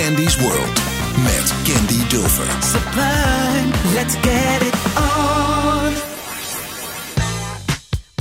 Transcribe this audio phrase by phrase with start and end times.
[0.00, 0.76] Candy's World
[1.24, 2.48] met Candy Dilfer.
[2.62, 6.09] Sublime, let's get it on.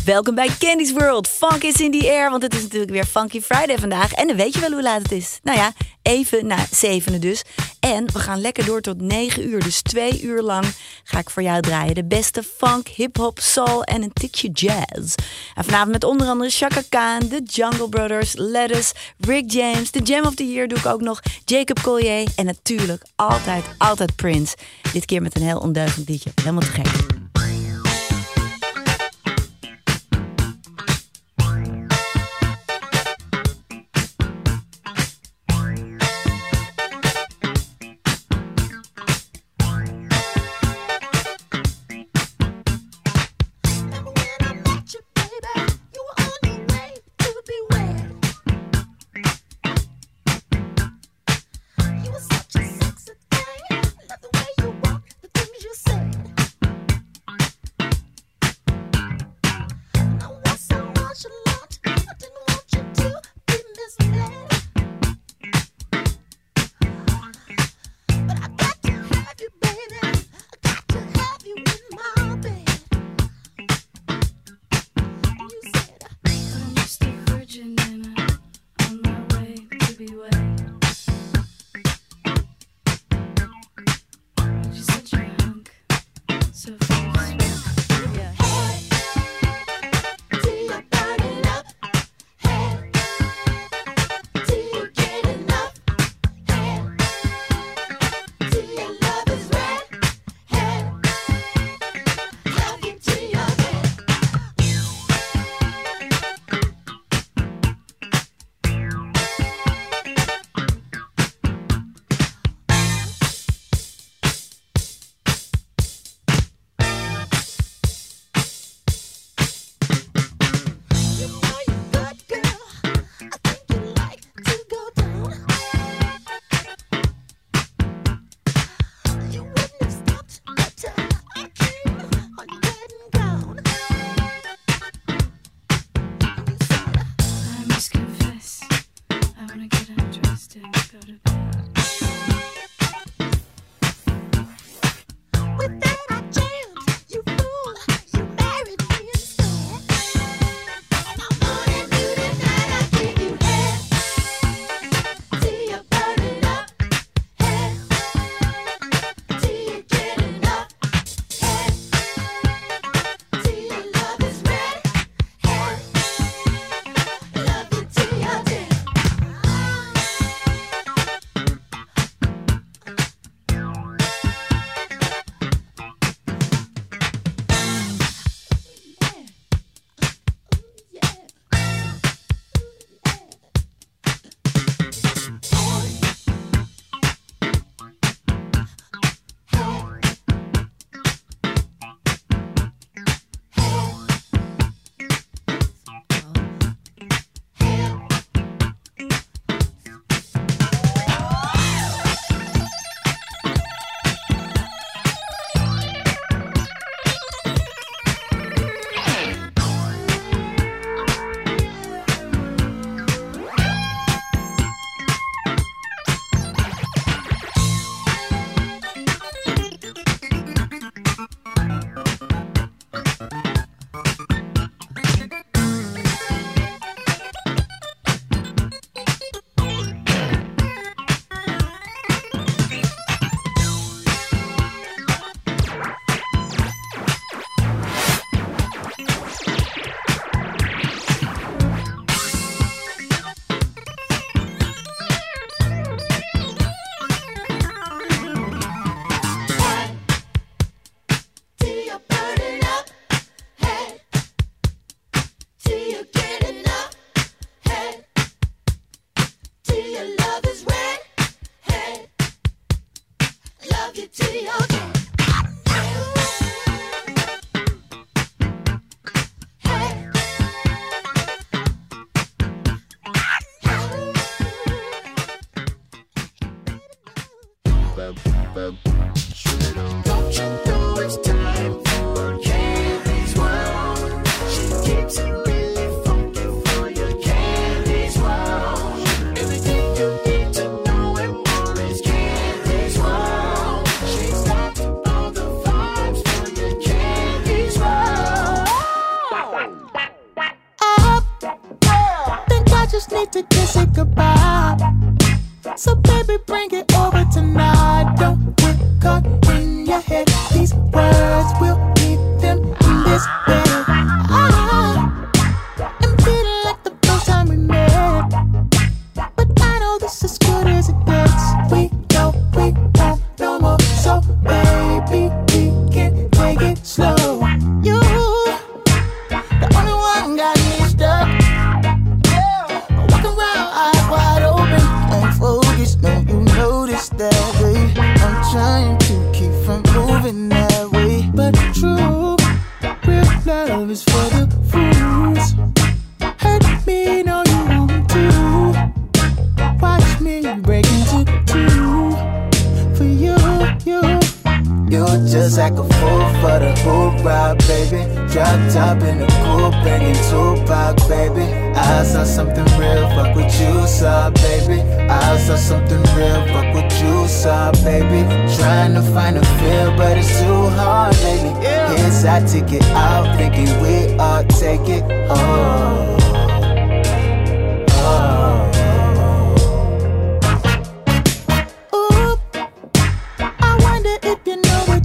[0.10, 1.28] Welkom bij Candy's World.
[1.28, 4.14] Funk is in the air, want het is natuurlijk weer Funky Friday vandaag.
[4.14, 5.40] En dan weet je wel hoe laat het is.
[5.44, 7.44] Nou ja, even na zevenen dus.
[7.80, 9.60] En we gaan lekker door tot 9 uur.
[9.60, 10.66] Dus twee uur lang
[11.04, 11.96] ga ik voor jou draaien.
[11.96, 15.16] De beste funk, hip-hop, soul en een tikje jazz.
[15.56, 20.26] En vanavond met onder andere Chaka Khan, The Jungle Brothers, Lettuce, Rick James, The Jam
[20.26, 24.56] of the Year doe ik ook nog, Jacob Collier en natuurlijk altijd, altijd Prince.
[24.94, 26.32] Dit keer met een heel ondeugend liedje.
[26.36, 27.29] Helemaal te gek.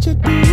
[0.06, 0.43] you do?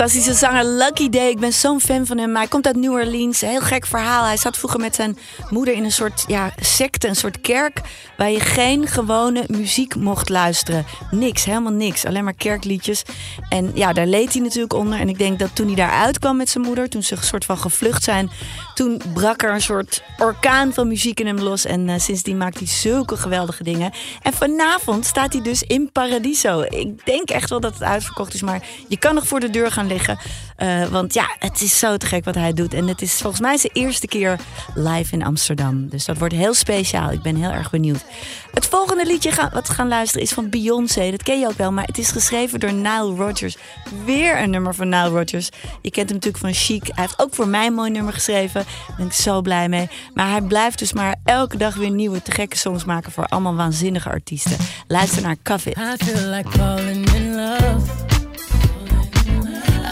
[0.00, 1.28] Fantastische zanger Lucky Day.
[1.28, 2.36] Ik ben zo'n fan van hem.
[2.36, 3.40] Hij komt uit New Orleans.
[3.40, 4.24] Heel gek verhaal.
[4.24, 5.18] Hij zat vroeger met zijn
[5.50, 7.80] moeder in een soort ja, secte, een soort kerk.
[8.16, 10.84] Waar je geen gewone muziek mocht luisteren.
[11.10, 12.04] Niks, helemaal niks.
[12.04, 13.02] Alleen maar kerkliedjes.
[13.50, 14.98] En ja, daar leed hij natuurlijk onder.
[14.98, 17.44] En ik denk dat toen hij daar uitkwam met zijn moeder, toen ze een soort
[17.44, 18.30] van gevlucht zijn,
[18.74, 21.64] toen brak er een soort orkaan van muziek in hem los.
[21.64, 23.92] En eh, sindsdien maakt hij zulke geweldige dingen.
[24.22, 26.60] En vanavond staat hij dus in Paradiso.
[26.60, 29.70] Ik denk echt wel dat het uitverkocht is, maar je kan nog voor de deur
[29.70, 30.18] gaan liggen.
[30.56, 32.74] Eh, want ja, het is zo te gek wat hij doet.
[32.74, 34.38] En het is volgens mij zijn eerste keer
[34.74, 35.88] live in Amsterdam.
[35.88, 37.10] Dus dat wordt heel speciaal.
[37.10, 38.04] Ik ben heel erg benieuwd.
[38.52, 41.10] Het volgende liedje gaan, wat we gaan luisteren is van Beyoncé.
[41.10, 43.39] Dat ken je ook wel, maar het is geschreven door Nile Rodgers.
[44.04, 45.48] Weer een nummer van Nile Rodgers.
[45.82, 46.86] Je kent hem natuurlijk van Chic.
[46.86, 48.64] Hij heeft ook voor mij een mooi nummer geschreven.
[48.86, 49.88] Daar ben ik zo blij mee.
[50.14, 53.54] Maar hij blijft dus maar elke dag weer nieuwe te gekke songs maken voor allemaal
[53.54, 54.56] waanzinnige artiesten.
[54.86, 55.76] Luister naar Covet.
[55.76, 58.08] I feel like falling in love.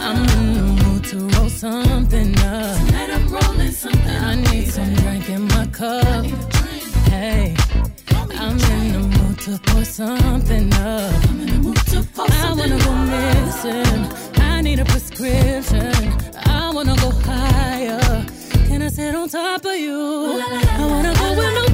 [0.09, 2.77] I'm in the mood to roll something up.
[2.77, 4.17] Tonight I'm rolling something.
[4.25, 6.25] I need some drink in my cup.
[7.11, 7.55] Hey,
[8.41, 8.98] I'm in the mood
[9.41, 11.13] to pour something up.
[12.19, 14.41] I wanna go missing.
[14.43, 15.93] I need a prescription.
[16.47, 18.27] I wanna go higher.
[18.67, 20.43] Can I sit on top of you?
[20.81, 21.68] I wanna go nobody's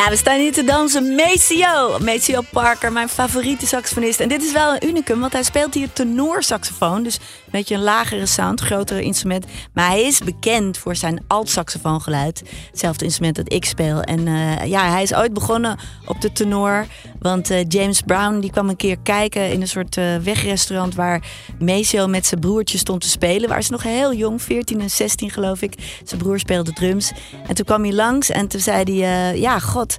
[0.00, 1.14] Ja, we staan hier te dansen.
[1.14, 1.98] Maceo.
[1.98, 4.20] Maceo Parker, mijn favoriete saxofonist.
[4.20, 7.02] En dit is wel een unicum, want hij speelt hier tenorsaxofoon.
[7.02, 9.44] Dus een beetje een lagere sound, grotere instrument.
[9.74, 12.42] Maar hij is bekend voor zijn alt-saxofoongeluid.
[12.70, 14.02] Hetzelfde instrument dat ik speel.
[14.02, 16.86] En eh, ja, hij is ooit begonnen op de tenor.
[17.18, 20.94] Want eh, James Brown die kwam een keer kijken in een soort eh, wegrestaurant...
[20.94, 21.22] waar
[21.58, 23.48] Maceo met zijn broertje stond te spelen.
[23.48, 25.98] Waar ze nog heel jong, 14 en 16 geloof ik.
[26.04, 27.12] Zijn broer speelde drums.
[27.46, 29.38] En toen kwam hij langs en toen zei hij...
[29.38, 29.89] ja, god,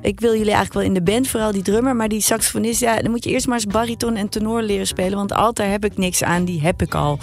[0.00, 1.96] ik wil jullie eigenlijk wel in de band, vooral die drummer.
[1.96, 5.18] Maar die saxofonist, ja, dan moet je eerst maar eens bariton en tenor leren spelen.
[5.18, 7.18] Want alt, daar heb ik niks aan, die heb ik al.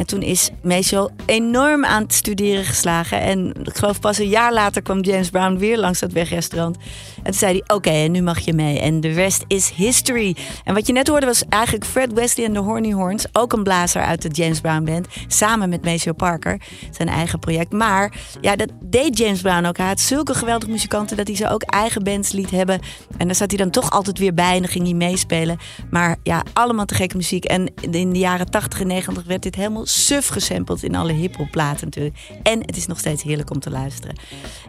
[0.00, 3.20] En toen is Maceo enorm aan het studeren geslagen.
[3.20, 6.76] En ik geloof pas een jaar later kwam James Brown weer langs dat wegrestaurant.
[7.16, 8.78] En toen zei hij, oké, en nu mag je mee.
[8.78, 10.36] En de rest is history.
[10.64, 13.26] En wat je net hoorde was eigenlijk Fred Wesley en de Horny Horns.
[13.32, 15.06] Ook een blazer uit de James Brown Band.
[15.26, 16.60] Samen met Maceo Parker.
[16.90, 17.72] Zijn eigen project.
[17.72, 19.76] Maar ja, dat deed James Brown ook.
[19.76, 22.80] Hij had zulke geweldige muzikanten dat hij ze ook eigen bands liet hebben.
[23.16, 25.58] En daar zat hij dan toch altijd weer bij en ging hij meespelen.
[25.90, 27.44] Maar ja, allemaal te gekke muziek.
[27.44, 31.84] En in de jaren 80 en 90 werd dit helemaal suf gesampled in alle hiphopplaten
[31.84, 32.16] natuurlijk.
[32.42, 34.16] En het is nog steeds heerlijk om te luisteren.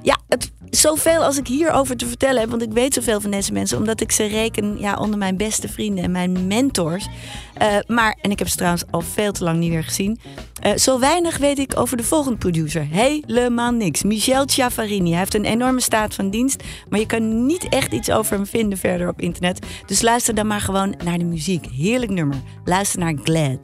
[0.01, 3.53] Ja, het, zoveel als ik hierover te vertellen heb, want ik weet zoveel van deze
[3.53, 7.07] mensen, omdat ik ze reken ja, onder mijn beste vrienden en mijn mentors.
[7.53, 10.19] Eh, maar, en ik heb ze trouwens al veel te lang niet meer gezien.
[10.61, 12.87] Eh, zo weinig weet ik over de volgende producer.
[12.89, 14.03] Helemaal niks.
[14.03, 15.09] Michel Chiaffarini.
[15.09, 16.63] Hij heeft een enorme staat van dienst.
[16.89, 19.65] Maar je kan niet echt iets over hem vinden verder op internet.
[19.85, 21.65] Dus luister dan maar gewoon naar de muziek.
[21.65, 22.37] Heerlijk nummer.
[22.63, 23.59] Luister naar Glad.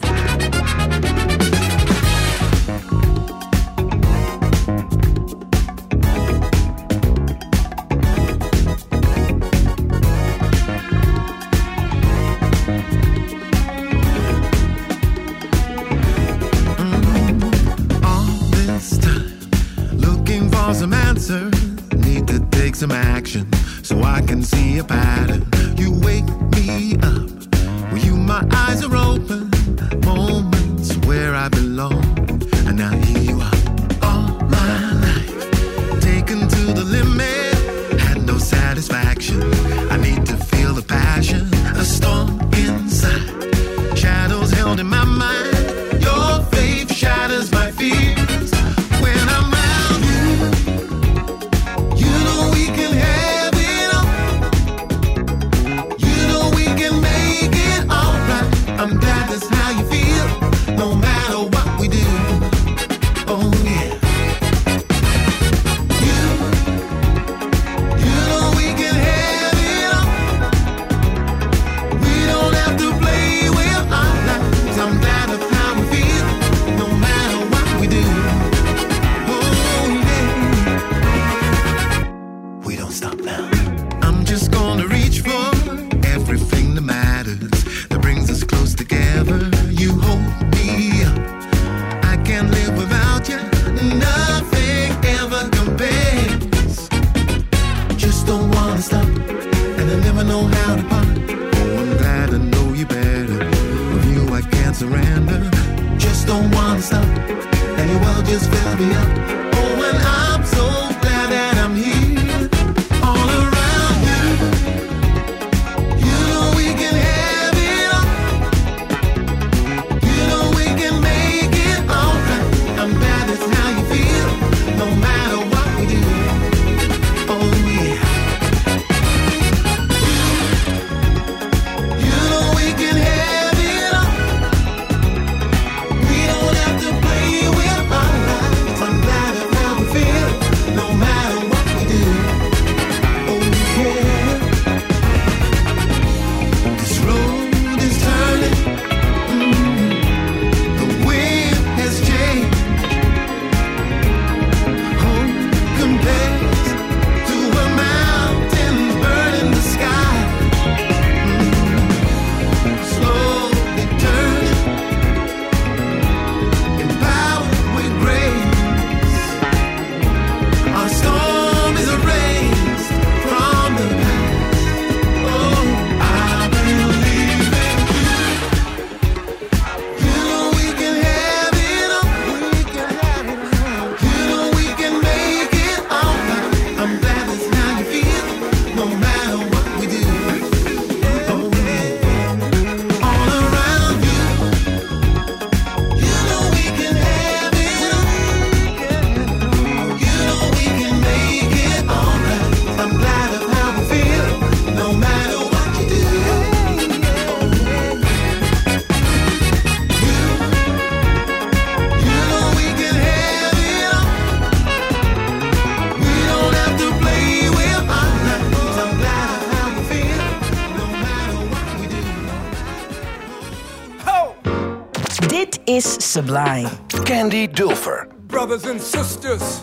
[226.18, 226.68] sublime.
[227.06, 228.10] Candy Dulfer.
[228.28, 229.62] Brothers and sisters,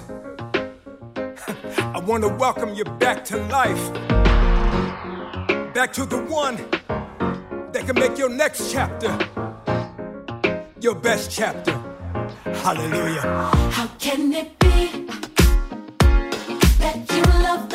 [1.16, 3.84] I want to welcome you back to life.
[5.74, 6.56] Back to the one
[7.72, 9.10] that can make your next chapter
[10.80, 11.74] your best chapter.
[12.62, 13.22] Hallelujah.
[13.72, 15.06] How can it be
[16.78, 17.68] that you love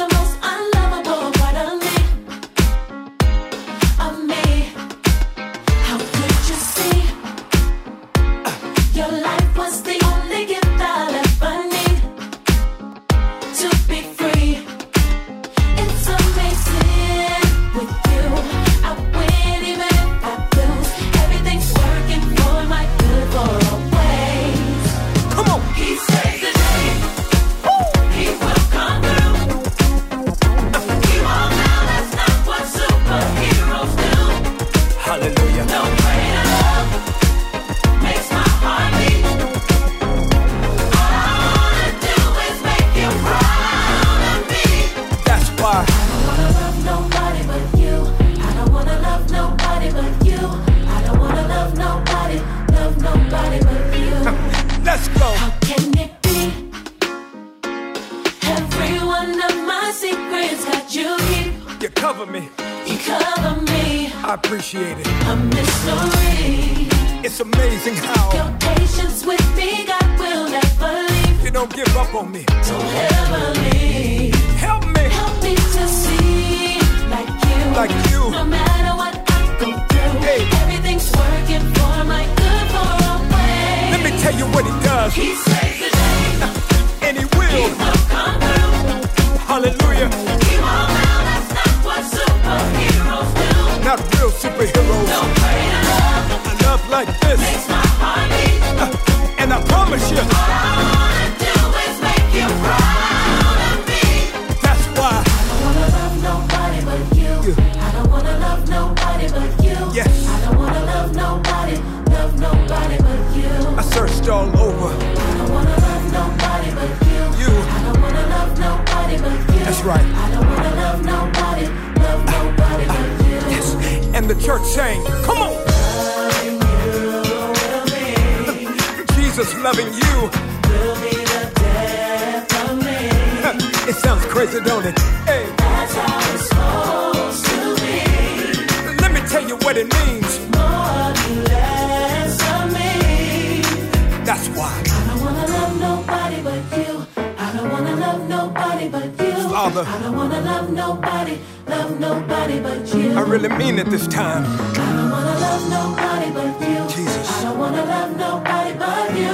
[149.71, 149.89] Father.
[149.89, 153.12] I don't wanna love nobody, love nobody but you.
[153.13, 154.43] I really mean it this time.
[154.45, 156.95] I don't wanna love nobody but you.
[156.95, 157.29] Jesus.
[157.32, 159.34] I don't wanna love nobody but you.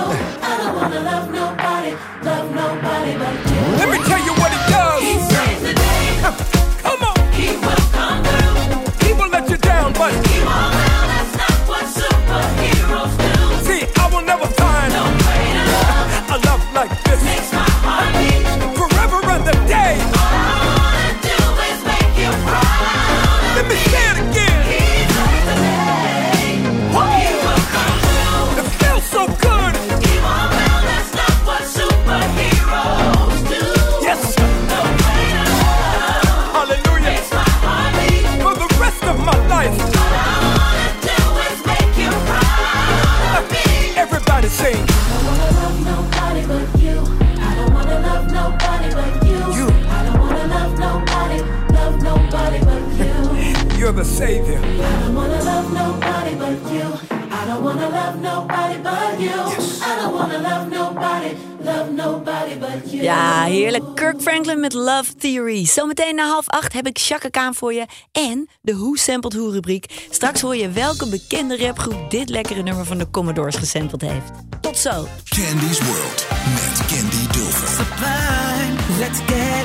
[0.49, 1.91] I don't wanna love nobody,
[2.23, 3.54] love nobody but you.
[54.05, 54.59] a savior.
[54.59, 56.87] I don't wanna love nobody but you.
[57.31, 59.29] I don't wanna love nobody but you.
[59.29, 59.81] Yes.
[59.81, 61.35] I don't wanna love nobody.
[61.63, 63.03] Love nobody but you.
[63.03, 63.83] Ja, heerlijk.
[63.95, 65.65] Kirk Franklin met Love Theory.
[65.65, 67.85] Zometeen na half acht heb ik Chaka Kaan voor je.
[68.11, 70.07] En de Who Sampled Who rubriek.
[70.09, 74.31] Straks hoor je welke bekende rapgroep dit lekkere nummer van de Commodores gesampled heeft.
[74.61, 75.07] Tot zo.
[75.29, 77.85] Candy's World met Candy Dulfer.
[78.99, 79.64] Let's get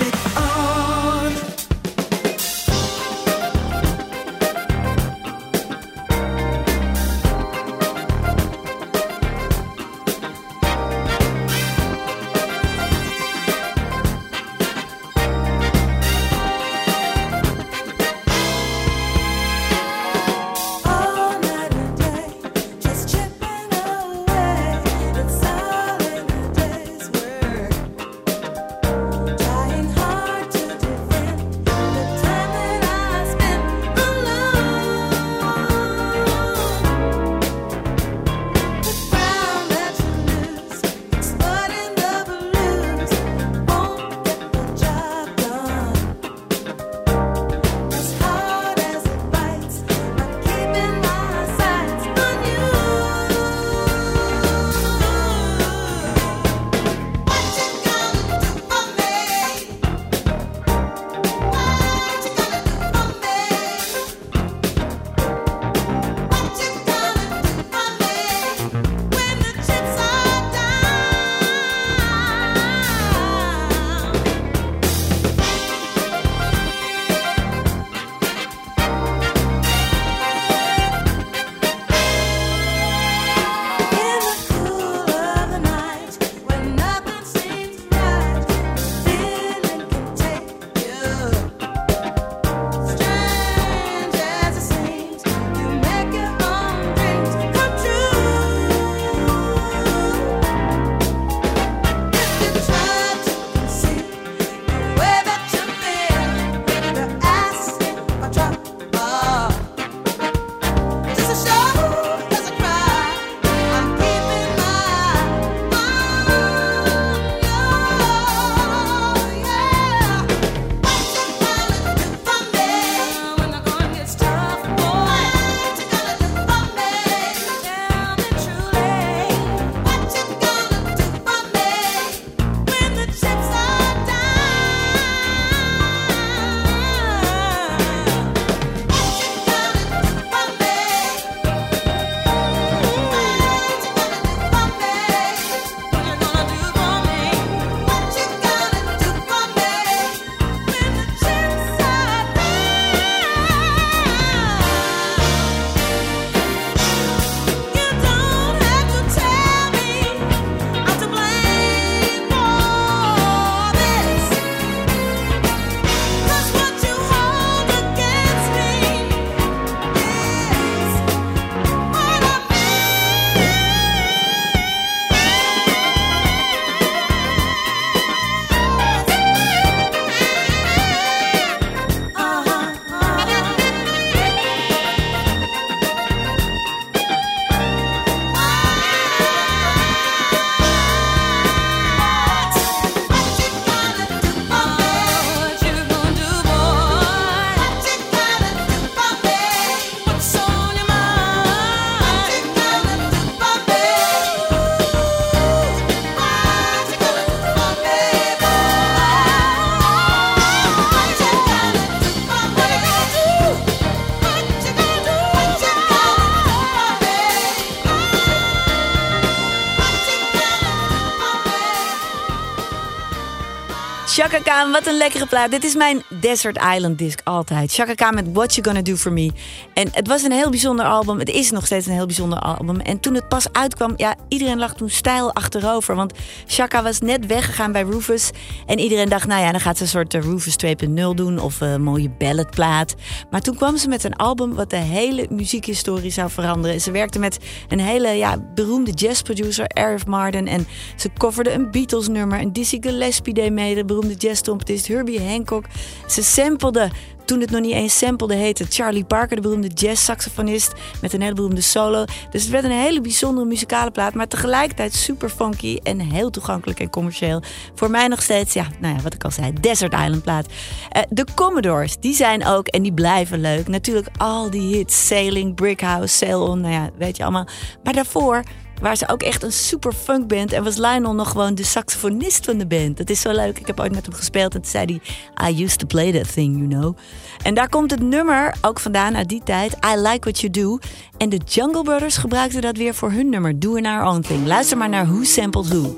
[224.20, 225.50] Чака Wat een lekkere plaat.
[225.50, 227.72] Dit is mijn Desert Island disc altijd.
[227.72, 229.30] Chaka Khan met What You Gonna Do For Me.
[229.74, 231.18] En het was een heel bijzonder album.
[231.18, 232.80] Het is nog steeds een heel bijzonder album.
[232.80, 235.94] En toen het pas uitkwam, ja, iedereen lag toen stijl achterover.
[235.94, 236.12] Want
[236.46, 238.30] Chaka was net weggegaan bij Rufus.
[238.66, 241.38] En iedereen dacht, nou ja, dan gaat ze een soort eh, Rufus 2.0 doen.
[241.38, 242.94] Of een mooie balladplaat.
[243.30, 246.80] Maar toen kwam ze met een album wat de hele muziekhistorie zou veranderen.
[246.80, 250.46] Ze werkte met een hele ja, beroemde jazzproducer, Arif Marden.
[250.46, 252.38] En ze coverde een Beatles nummer.
[252.38, 254.14] En Dizzy Gillespie deed mee, de beroemde
[254.50, 255.64] jazztrompetist Herbie Hancock.
[256.06, 256.90] Ze samplede
[257.24, 261.34] toen het nog niet eens samplede heette Charlie Parker, de beroemde jazz-saxofonist, met een hele
[261.34, 262.04] beroemde solo.
[262.30, 266.80] Dus het werd een hele bijzondere muzikale plaat, maar tegelijkertijd super funky en heel toegankelijk
[266.80, 267.42] en commercieel.
[267.74, 270.46] Voor mij nog steeds, ja, nou ja, wat ik al zei, Desert Island plaat.
[270.88, 273.68] Eh, de Commodores, die zijn ook en die blijven leuk.
[273.68, 277.46] Natuurlijk al die hits, Sailing, Brick House, Sail On, nou ja, weet je allemaal.
[277.82, 278.42] Maar daarvoor
[278.80, 280.52] waren ze ook echt een super funk band.
[280.52, 282.96] En was Lionel nog gewoon de saxofonist van de band.
[282.96, 283.58] Dat is zo leuk.
[283.58, 285.00] Ik heb ooit met hem gespeeld en toen zei
[285.36, 285.50] hij...
[285.50, 286.96] I used to play that thing, you know.
[287.42, 289.72] En daar komt het nummer ook vandaan uit die tijd.
[289.72, 290.78] I Like What You Do.
[291.16, 293.58] En de Jungle Brothers gebruikten dat weer voor hun nummer.
[293.58, 294.46] Doing Our Own Thing.
[294.46, 295.94] Luister maar naar Who Sampled Who.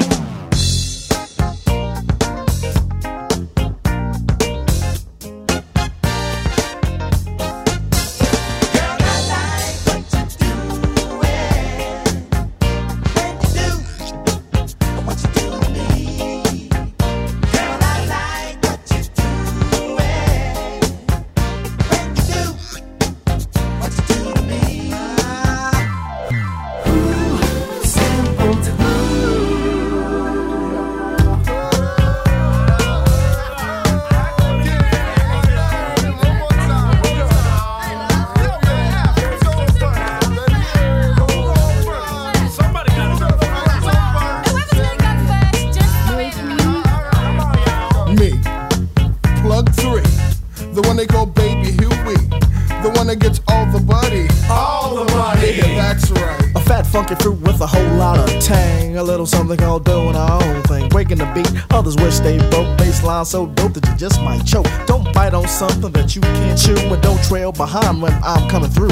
[63.03, 64.67] Baseline so dope that you just might choke.
[64.87, 66.77] Don't bite on something that you can't chew.
[66.77, 68.91] And don't trail behind when I'm coming through.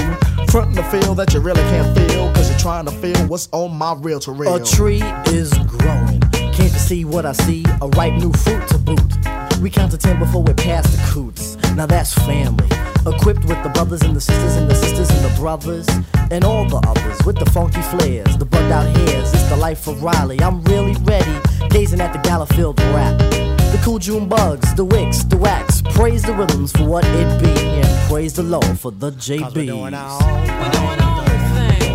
[0.49, 2.33] Frontin' the feel that you really can't feel.
[2.35, 4.57] Cause you're trying to feel what's on my real reel.
[4.57, 6.21] A tree is growing.
[6.33, 7.65] Can't you see what I see?
[7.83, 9.01] A ripe new fruit to boot.
[9.61, 11.57] We count to ten before we pass the coots.
[11.77, 12.67] Now that's family.
[13.07, 15.87] Equipped with the brothers and the sisters and the sisters and the brothers
[16.33, 19.33] and all the others with the funky flares, the bugged out hairs.
[19.33, 20.41] It's the life of Riley.
[20.41, 21.39] I'm really ready,
[21.71, 23.50] gazing at the Gallowfield rap.
[23.71, 25.83] The cool June bugs, the wicks, the wax.
[25.83, 29.55] Praise the rhythms for what it be, and praise the Lord for the JB.
[29.55, 30.11] we doing own
[31.55, 31.95] thing.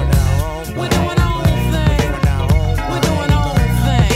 [0.78, 2.12] We doing our own thing.
[2.92, 4.10] We doing our own thing.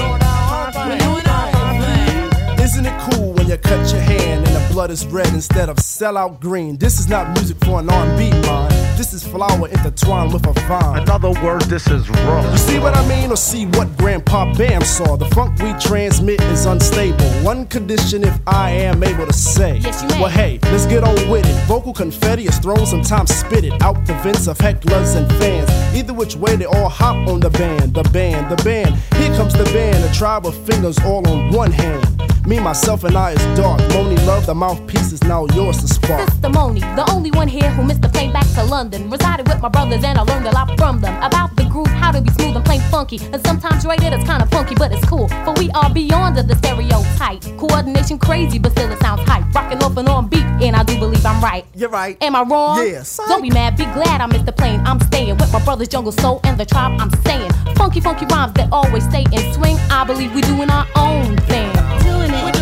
[0.90, 2.64] We doing our own thing.
[2.64, 6.78] Isn't it cool when you cut your hand blood is red instead of sellout green?
[6.78, 8.74] This is not music for an R&B mind.
[8.98, 11.04] This is flower intertwined with a vine.
[11.04, 12.52] In other words, this is raw.
[12.52, 15.16] You see what I mean, or see what Grandpa Bam saw?
[15.16, 17.26] The funk we transmit is unstable.
[17.44, 19.78] One condition, if I am able to say.
[19.78, 20.22] Yes, you may.
[20.22, 21.66] Well, hey, let's get on with it.
[21.66, 25.70] Vocal confetti is thrown, sometimes spit it out the vents of hecklers and fans.
[25.96, 28.96] Either which way, they all hop on the band, the band, the band.
[29.16, 32.06] Here comes the band, a tribe of fingers all on one hand.
[32.46, 33.80] Me, myself, and I is dark.
[33.94, 36.30] Moni love, the mouthpiece is now yours to spark.
[36.30, 39.10] Sister Moni, the only one here who missed the plane back to London.
[39.10, 42.12] Resided with my brothers and I learned a lot from them about the groove, how
[42.12, 43.20] to be smooth and plain funky.
[43.32, 45.30] And sometimes rated it's kinda funky, but it's cool.
[45.46, 47.42] For we are beyond of the stereotype.
[47.58, 49.46] Coordination crazy, but still it sounds hype.
[49.56, 51.66] Rocking off and on beat, and I do believe I'm right.
[51.74, 52.18] You're right.
[52.22, 52.86] Am I wrong?
[52.86, 53.04] Yeah.
[53.30, 54.82] Don't be mad, be glad I missed the plane.
[54.86, 57.52] I'm staying with my brothers, Jungle Soul, and the tribe I'm staying.
[57.76, 59.78] Funky, funky rhymes that always stay in swing.
[59.90, 61.72] I believe we doing our own thing.
[62.04, 62.59] Doing it.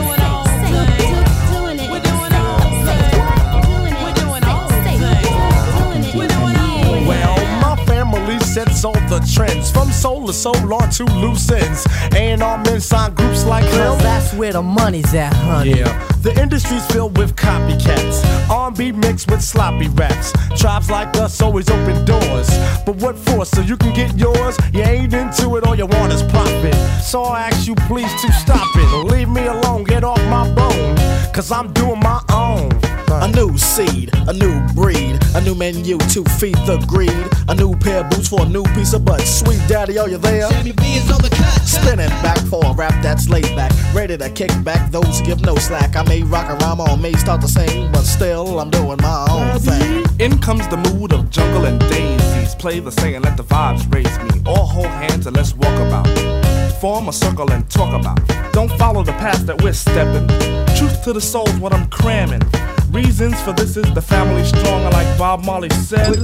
[8.58, 11.86] Sets all the trends from soul to soul on to loose ends.
[12.16, 13.64] A&R men sign groups like.
[13.66, 15.78] Cause that's where the money's at, honey.
[15.78, 18.18] Yeah, the industry's filled with copycats.
[18.50, 20.34] R&B mixed with sloppy raps.
[20.60, 22.50] Tribes like us always open doors.
[22.84, 23.46] But what for?
[23.46, 24.58] So you can get yours?
[24.74, 26.76] You ain't into it, all you want is profit.
[27.04, 29.06] So I ask you please to stop it.
[29.14, 30.96] Leave me alone, get off my bone.
[31.32, 32.87] Cause I'm doing my own.
[33.10, 37.28] A new seed, a new breed, a new menu to feed the greed.
[37.48, 39.22] A new pair of boots for a new piece of butt.
[39.22, 40.50] Sweet daddy, are you there?
[41.66, 43.72] Spinning back for a rap that's laid back.
[43.94, 45.96] ready to kick back those who give no slack.
[45.96, 49.26] I may rock a rhyme or may start to sing, but still I'm doing my
[49.30, 50.06] own thing.
[50.20, 52.56] In comes the mood of jungle and daisies.
[52.56, 54.42] Play the saying, let the vibes raise me.
[54.46, 56.08] All hold hands and let's walk about.
[56.82, 58.20] Form a circle and talk about.
[58.52, 60.28] Don't follow the path that we're stepping.
[60.78, 62.42] Truth to the soul's what I'm cramming.
[62.92, 66.16] Reasons for this is the family stronger, like Bob Marley said.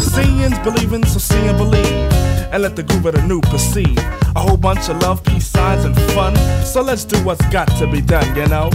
[0.00, 2.12] Seeing's believing, so see and believe.
[2.52, 3.98] And let the groove of the new proceed.
[4.36, 6.36] A whole bunch of love, peace signs, and fun.
[6.64, 8.70] So let's do what's got to be done, you know?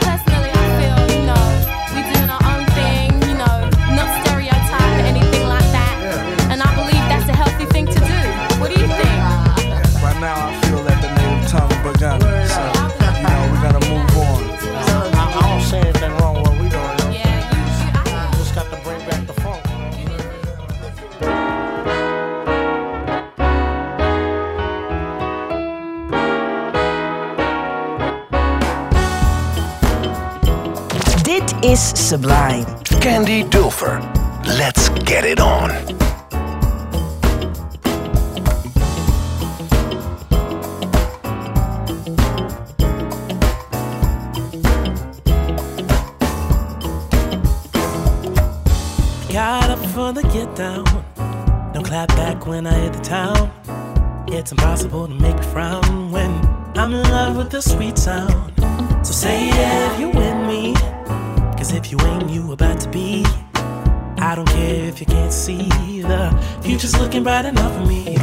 [0.00, 0.38] Personally,
[31.62, 32.64] is Sublime.
[33.00, 34.00] Candy Dulfer.
[34.44, 35.70] Let's get it on.
[49.32, 50.84] Got up for the get down.
[51.72, 53.50] Don't clap back when I hit the town.
[54.28, 56.30] It's impossible to make me frown when
[56.76, 58.52] I'm in love with the sweet sound.
[59.04, 60.97] So say yeah if you with me.
[61.58, 63.24] Cause if you ain't, you about to be.
[64.16, 66.30] I don't care if you can't see the
[66.62, 68.16] future's looking bright enough for me.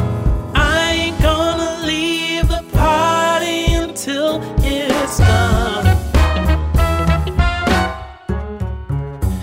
[0.54, 5.86] I ain't gonna leave the party until it's done.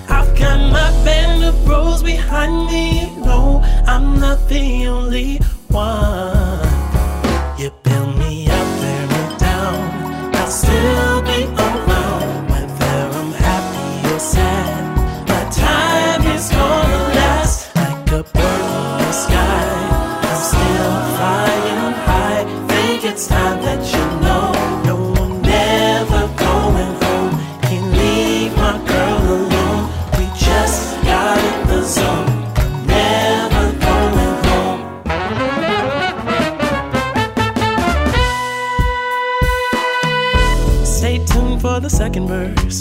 [0.09, 3.15] I've got my band of bros behind me.
[3.17, 5.37] No, I'm not the only
[5.69, 6.32] one.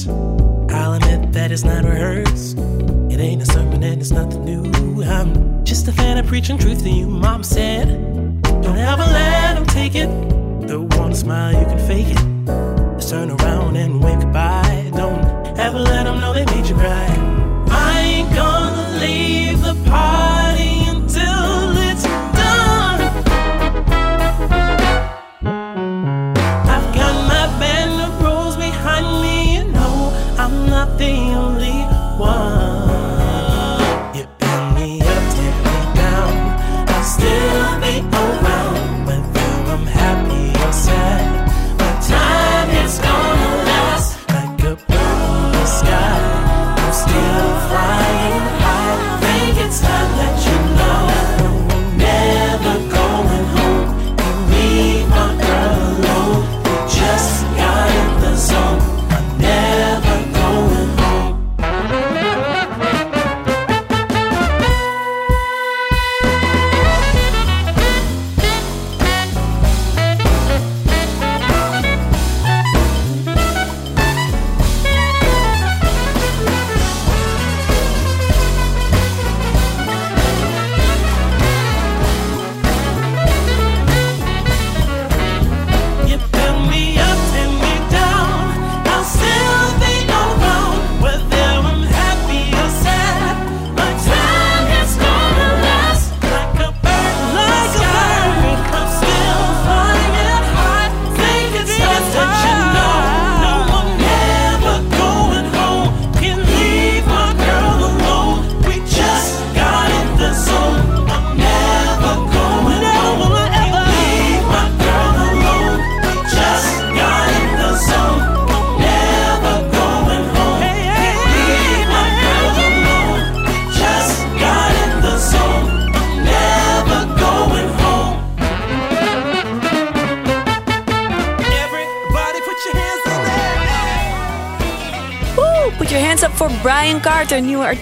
[0.00, 2.56] I'll admit that it's not rehearsed.
[3.10, 5.02] It ain't a sermon and it's nothing new.
[5.04, 7.06] I'm just a fan of preaching truth to you.
[7.06, 7.88] Mom said,
[8.42, 10.08] Don't ever let them take it.
[10.66, 12.96] The one smile, you can fake it.
[12.96, 14.90] Just turn around and wave goodbye.
[14.96, 15.24] Don't
[15.58, 17.06] ever let them know they made you cry.
[17.68, 20.31] I ain't gonna leave the party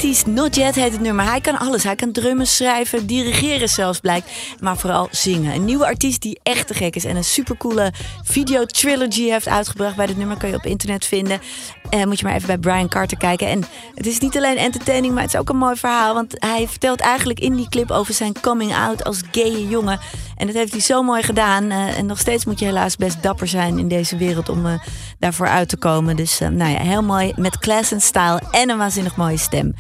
[0.01, 1.25] 80s Not Yet heet het nummer.
[1.25, 1.83] Hij kan alles.
[1.83, 4.31] Hij kan drummen, schrijven, dirigeren zelfs blijkt.
[4.61, 5.55] Maar vooral zingen.
[5.55, 7.05] Een nieuwe artiest die echt te gek is.
[7.05, 7.93] En een supercoole
[8.23, 9.97] video trilogy heeft uitgebracht.
[9.97, 11.41] Bij dit nummer kan je op internet vinden.
[11.91, 13.49] Eh, moet je maar even bij Brian Carter kijken.
[13.49, 13.65] En
[13.95, 16.15] het is niet alleen entertaining, maar het is ook een mooi verhaal.
[16.15, 20.01] Want hij vertelt eigenlijk in die clip over zijn coming out als gaye jongen.
[20.37, 21.71] En dat heeft hij zo mooi gedaan.
[21.71, 24.73] Eh, en nog steeds moet je helaas best dapper zijn in deze wereld om eh,
[25.19, 26.17] daarvoor uit te komen.
[26.17, 29.75] Dus nou ja, heel mooi met class en style en een waanzinnig mooie stem.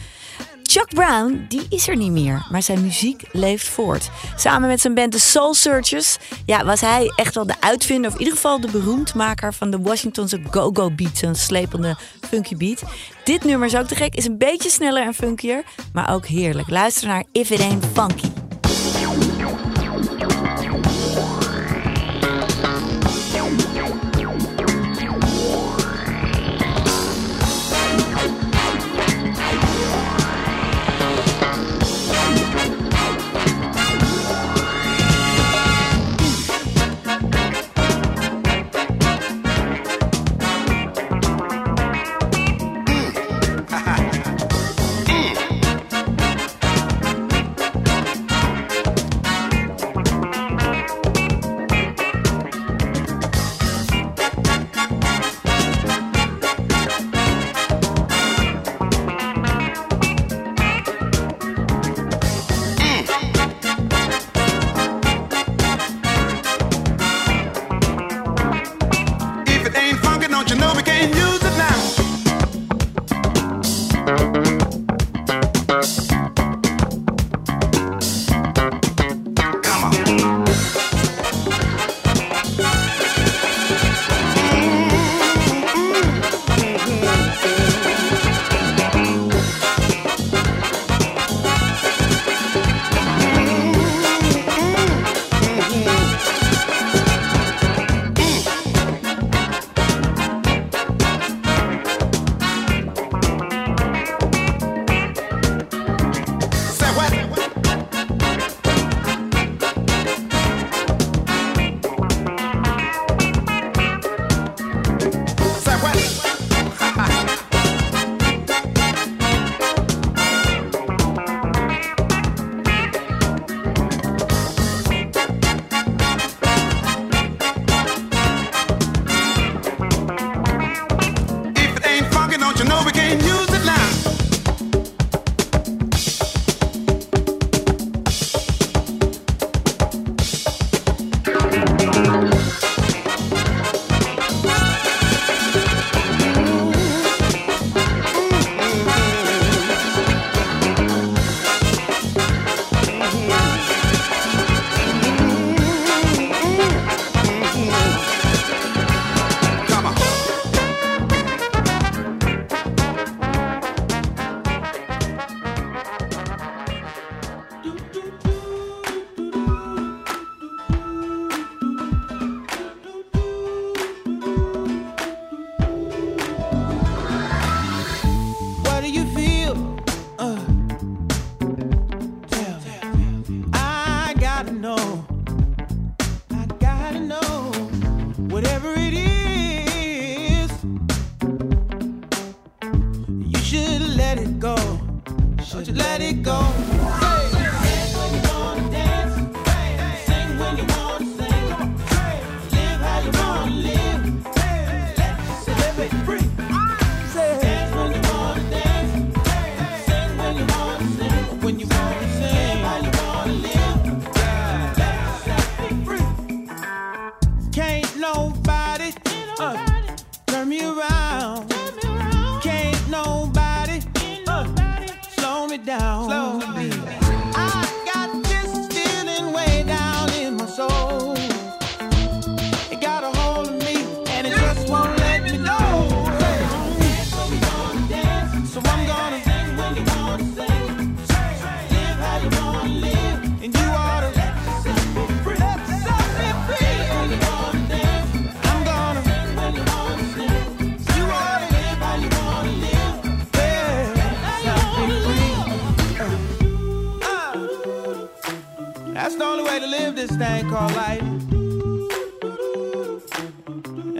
[0.71, 4.11] Chuck Brown, die is er niet meer, maar zijn muziek leeft voort.
[4.37, 6.17] Samen met zijn band The Soul Searchers
[6.47, 8.07] ja, was hij echt wel de uitvinder...
[8.11, 11.17] of in ieder geval de beroemdmaker van de Washingtonse go-go beat.
[11.17, 11.97] Zo'n slepende
[12.29, 12.83] funky beat.
[13.25, 15.65] Dit nummer is ook te gek, is een beetje sneller en funkier...
[15.93, 16.71] maar ook heerlijk.
[16.71, 18.29] Luister naar If It Ain't Funky.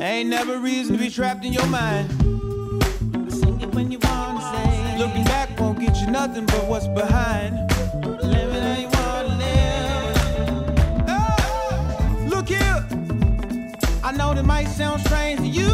[0.01, 2.09] Ain't never reason to be trapped in your mind.
[3.31, 4.97] Sing it when you wanna say.
[4.99, 7.71] Looking back won't get you nothing but what's behind.
[8.23, 11.05] Living how you wanna live.
[11.07, 12.83] Ah, look here.
[14.03, 15.69] I know that might sound strange to you.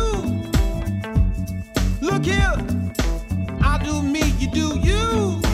[2.00, 2.56] Look here.
[3.62, 5.45] I do me, you do you.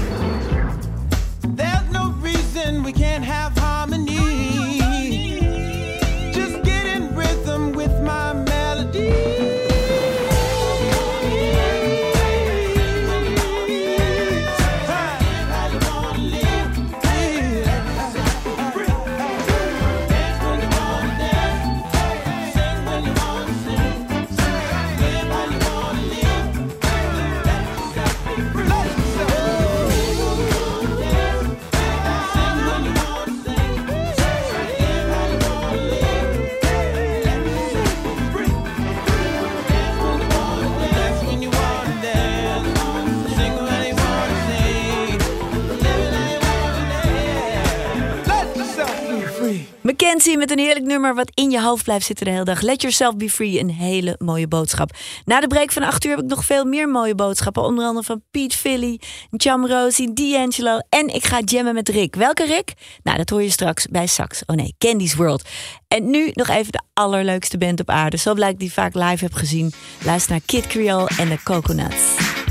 [50.37, 52.61] Met een heerlijk nummer wat in je hoofd blijft zitten de hele dag.
[52.61, 54.91] Let yourself be free, een hele mooie boodschap.
[55.25, 57.63] Na de break van 8 uur heb ik nog veel meer mooie boodschappen.
[57.63, 62.15] Onder andere van Pete Philly, Jam Rosie, D'Angelo en ik ga jammen met Rick.
[62.15, 62.73] Welke Rick?
[63.03, 64.43] Nou, dat hoor je straks bij Sax.
[64.47, 65.49] Oh nee, Candy's World.
[65.89, 68.17] En nu nog even de allerleukste band op aarde.
[68.17, 69.73] Zo blijkt die vaak live heb gezien.
[70.05, 72.42] Luister naar Kid Creole en de Coconuts.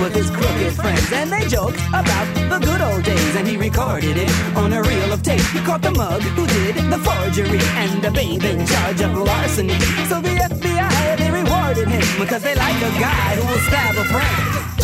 [0.00, 4.16] With his crooked friends, and they joked about the good old days, and he recorded
[4.16, 5.40] it on a reel of tape.
[5.52, 9.78] He caught the mug who did the forgery, and the babe in charge of larceny.
[10.08, 14.04] So the FBI they rewarded him because they like a guy who will stab a
[14.04, 14.75] friend.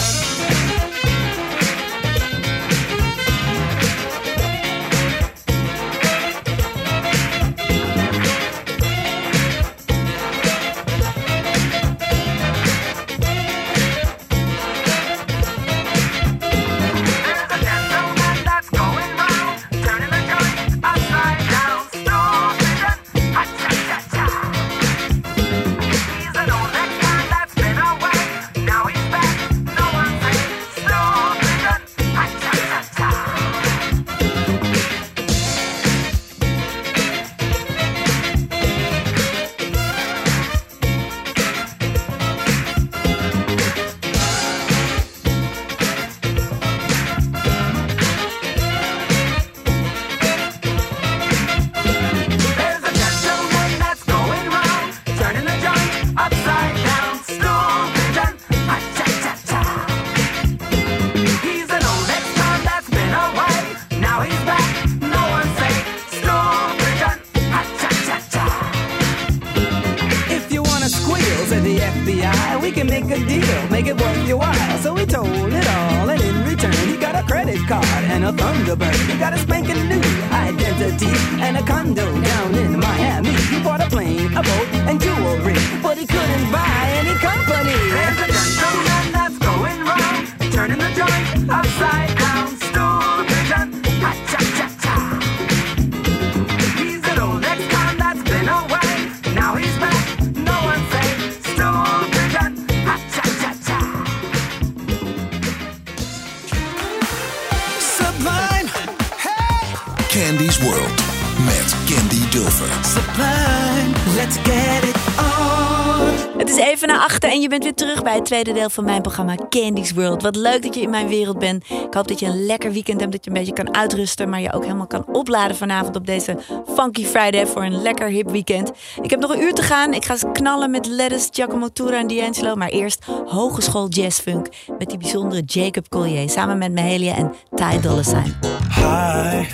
[118.22, 120.22] Tweede deel van mijn programma Candy's World.
[120.22, 121.64] Wat leuk dat je in mijn wereld bent.
[121.64, 124.40] Ik hoop dat je een lekker weekend hebt, dat je een beetje kan uitrusten, maar
[124.40, 126.38] je ook helemaal kan opladen vanavond op deze
[126.74, 128.72] Funky Friday voor een lekker hip weekend.
[129.02, 129.92] Ik heb nog een uur te gaan.
[129.92, 134.48] Ik ga knallen met Lettuce, Giacomo Tura en D'Angelo, maar eerst Hogeschool Jazzfunk
[134.78, 138.00] met die bijzondere Jacob Collier samen met Mahalia en Ty Dolla.
[138.02, 139.46] Hi.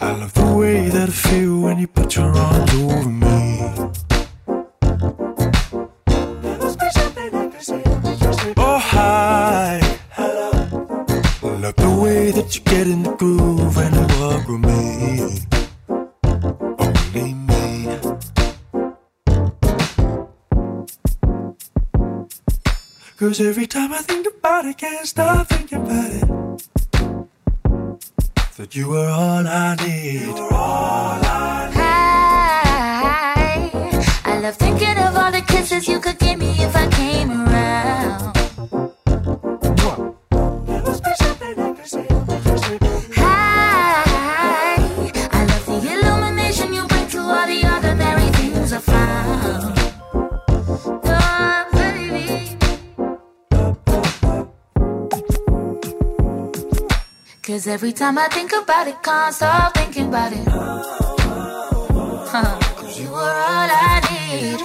[0.00, 3.15] I love the way that I when you put your arms.
[23.26, 26.28] Cause every time I think about it, can't stop thinking about it.
[28.56, 30.28] That you were all I need.
[31.74, 32.00] Hi.
[34.24, 36.35] I love thinking of all the kisses you could give
[57.56, 60.46] Cause every time I think about it, can't stop thinking about it.
[62.28, 62.58] Huh.
[62.76, 64.58] Cause you were all I need.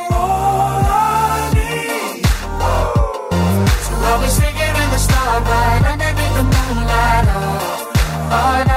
[3.85, 7.27] So I'll be singing in the starlight underneath the moonlight.
[7.31, 8.70] Oh, oh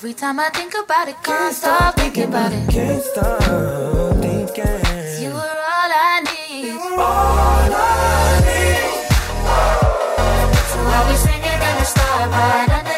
[0.00, 2.70] every time I think about it, can't stop thinking about it.
[2.70, 3.42] Can't stop
[4.22, 4.64] thinking.
[5.22, 6.72] You were all I need.
[6.72, 9.12] All I need.
[10.70, 12.89] So I'll be singing in the starlight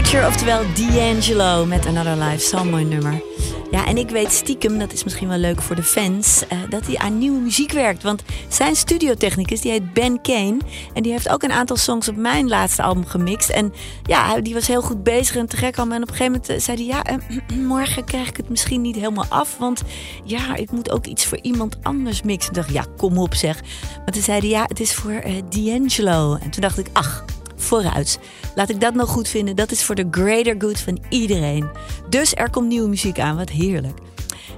[0.00, 2.46] Archer, oftewel D'Angelo met Another Life.
[2.46, 3.22] Zo'n mooi nummer.
[3.70, 6.86] Ja, en ik weet stiekem, dat is misschien wel leuk voor de fans, eh, dat
[6.86, 8.02] hij aan nieuwe muziek werkt.
[8.02, 10.56] Want zijn studiotechnicus, die heet Ben Kane.
[10.94, 13.48] En die heeft ook een aantal songs op mijn laatste album gemixt.
[13.48, 13.72] En
[14.02, 15.96] ja, die was heel goed bezig en te gek allemaal.
[15.96, 18.80] En op een gegeven moment eh, zei hij, ja, eh, morgen krijg ik het misschien
[18.80, 19.56] niet helemaal af.
[19.58, 19.82] Want
[20.24, 22.50] ja, ik moet ook iets voor iemand anders mixen.
[22.50, 23.60] Ik dacht, ja, kom op zeg.
[23.96, 26.36] Maar toen zei hij, ja, het is voor D'Angelo.
[26.42, 27.24] En toen dacht ik, ach,
[27.60, 28.18] vooruit.
[28.54, 29.56] Laat ik dat nog goed vinden.
[29.56, 31.68] Dat is voor de greater good van iedereen.
[32.08, 33.36] Dus er komt nieuwe muziek aan.
[33.36, 33.98] Wat heerlijk.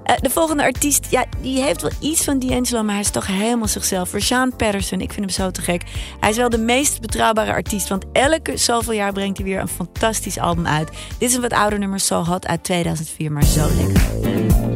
[0.03, 3.26] Eh, de volgende artiest, ja, die heeft wel iets van D'Angelo, maar hij is toch
[3.26, 4.12] helemaal zichzelf.
[4.12, 5.82] Rashaan Patterson, ik vind hem zo te gek.
[6.20, 9.68] Hij is wel de meest betrouwbare artiest, want elke zoveel jaar brengt hij weer een
[9.68, 10.88] fantastisch album uit.
[11.18, 14.72] Dit is een wat ouder nummer, So Hot uit 2004, maar zo lekker.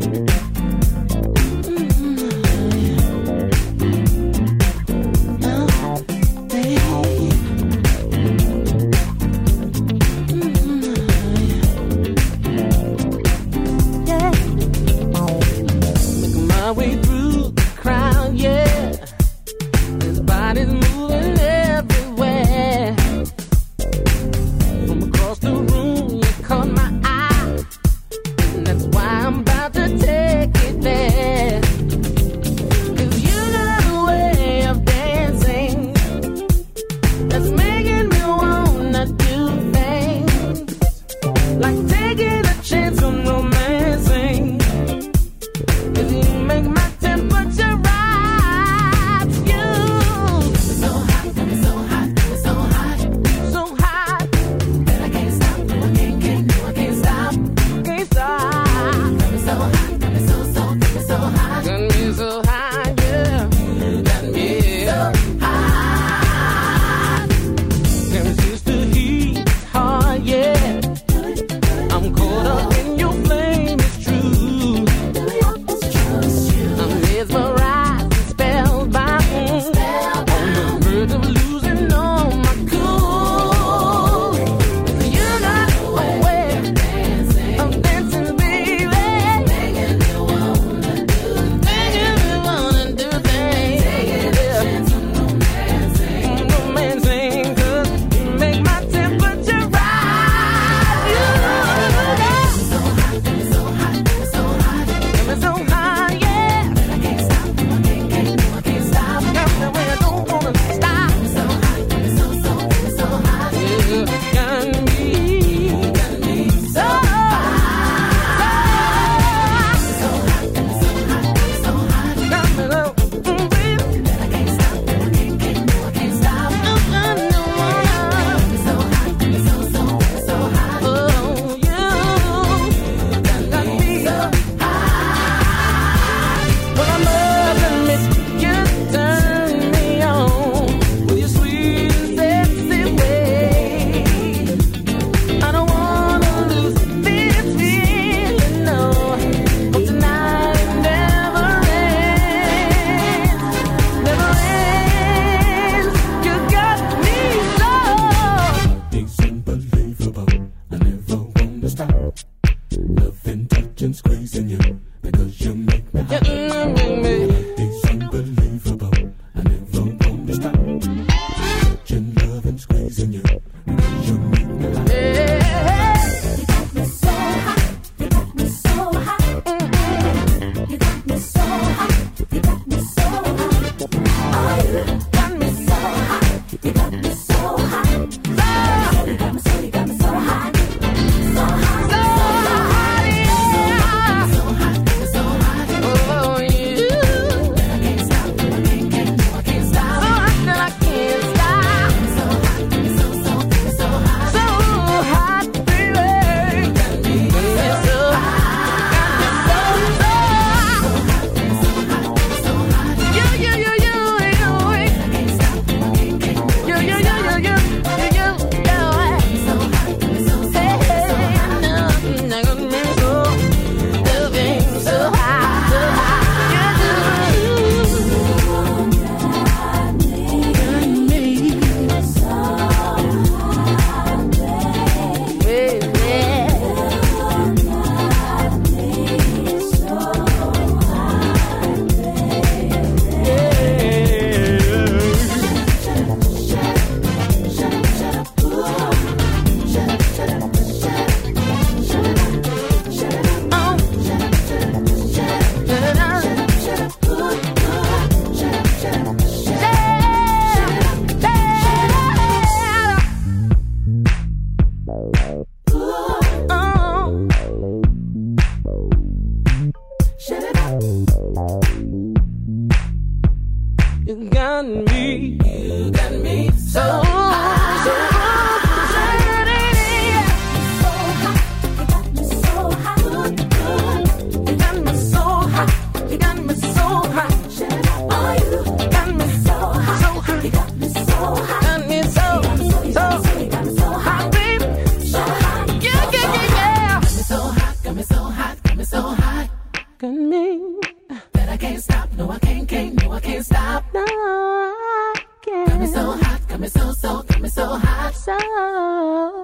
[303.37, 303.85] can't stop.
[303.93, 305.69] No, I can't.
[305.69, 308.15] Got me so hot, got me so, so, got me so hot.
[308.15, 308.39] So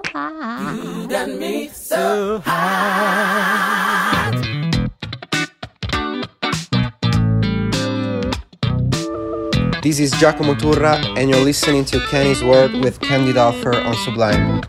[0.07, 0.79] hot.
[0.83, 4.33] You done me so, so hot.
[9.83, 14.61] This is Giacomo Turra, and you're listening to Kenny's World with Candy Offer on Sublime.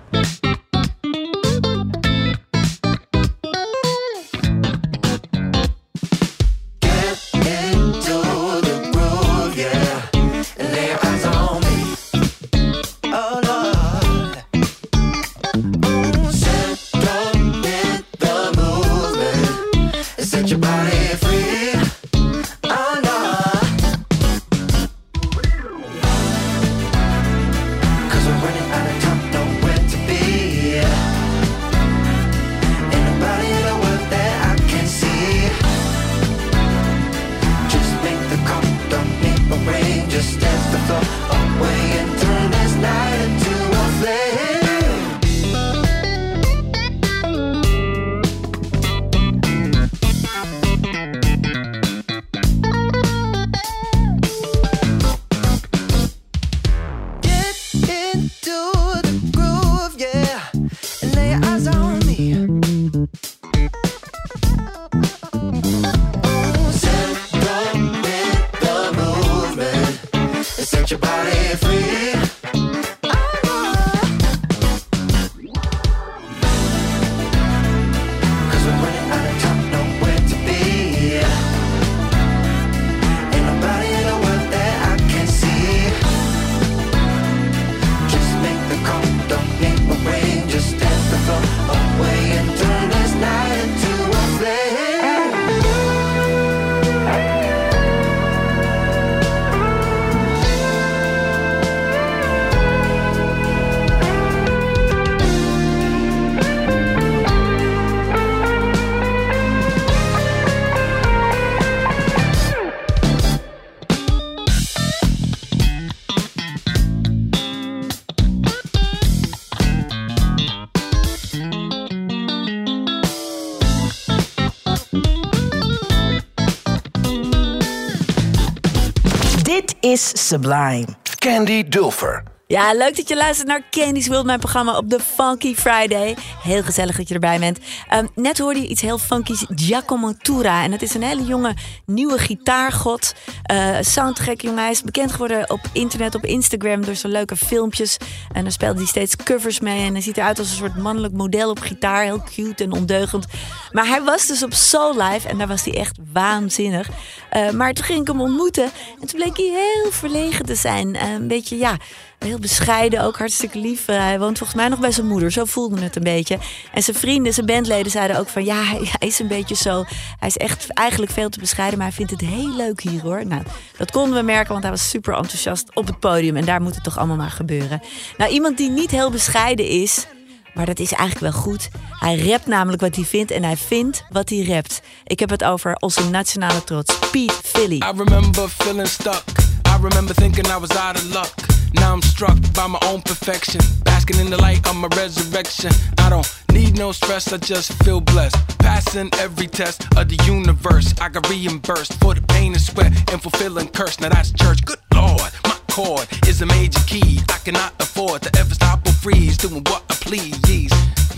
[130.13, 130.87] Is Sublime.
[131.19, 132.23] Candy Dulfer.
[132.47, 136.17] Ja, leuk dat je luistert naar Candy's World, mijn programma op de Funky Friday.
[136.43, 137.59] Heel gezellig dat je erbij bent.
[137.89, 140.63] Ehm, net hoorde je iets heel funky's, Giacomo Tura.
[140.63, 141.55] En dat is een hele jonge,
[141.87, 143.15] nieuwe gitaargod.
[143.53, 144.63] Uh, soundtrack, jongen.
[144.63, 146.85] Hij is bekend geworden op internet, op Instagram...
[146.85, 147.97] door zijn leuke filmpjes.
[148.33, 149.87] En dan speelde hij steeds covers mee.
[149.87, 152.03] En hij ziet eruit als een soort mannelijk model op gitaar.
[152.03, 153.27] Heel cute en ondeugend.
[153.73, 156.89] Maar hij was dus op Soul Live en daar was hij echt waanzinnig.
[157.37, 158.71] Uh, maar toen ging ik hem ontmoeten.
[159.01, 160.95] En toen bleek hij heel verlegen te zijn.
[160.95, 161.77] Uh, een beetje, ja...
[162.25, 163.89] Heel bescheiden, ook hartstikke lief.
[163.89, 165.33] Uh, hij woont volgens mij nog bij zijn moeder.
[165.33, 166.39] Zo voelde het een beetje.
[166.73, 168.45] En zijn vrienden, zijn bandleden zeiden ook van...
[168.45, 169.85] ja, hij, hij is een beetje zo...
[170.19, 173.27] Hij is echt eigenlijk veel te bescheiden, maar hij vindt het heel leuk hier hoor.
[173.27, 173.43] Nou,
[173.77, 176.37] dat konden we merken, want hij was super enthousiast op het podium.
[176.37, 177.83] En daar moet het toch allemaal maar gebeuren.
[178.17, 180.07] Nou, iemand die niet heel bescheiden is...
[180.55, 181.69] Maar dat is eigenlijk wel goed.
[181.91, 184.81] Hij rapt namelijk wat hij vindt en hij vindt wat hij rapt.
[185.05, 187.77] Ik heb het over onze nationale trots, Pete Philly.
[187.77, 189.23] I remember feeling stuck.
[189.69, 191.54] I remember thinking I was out of luck.
[191.75, 193.61] Now I'm struck by my own perfection.
[193.85, 195.73] Basking in the light of my resurrection.
[195.99, 198.37] I don't need no stress, I just feel blessed.
[198.59, 200.95] Passing every test of the universe.
[201.01, 204.01] I got reimbursed for the pain and sweat and fulfilling curse.
[204.01, 204.65] Now that's church.
[204.65, 207.19] Good Lord, my chord is a major key.
[207.29, 209.37] I cannot afford to ever stop or freeze.
[209.37, 210.71] Doing what I please.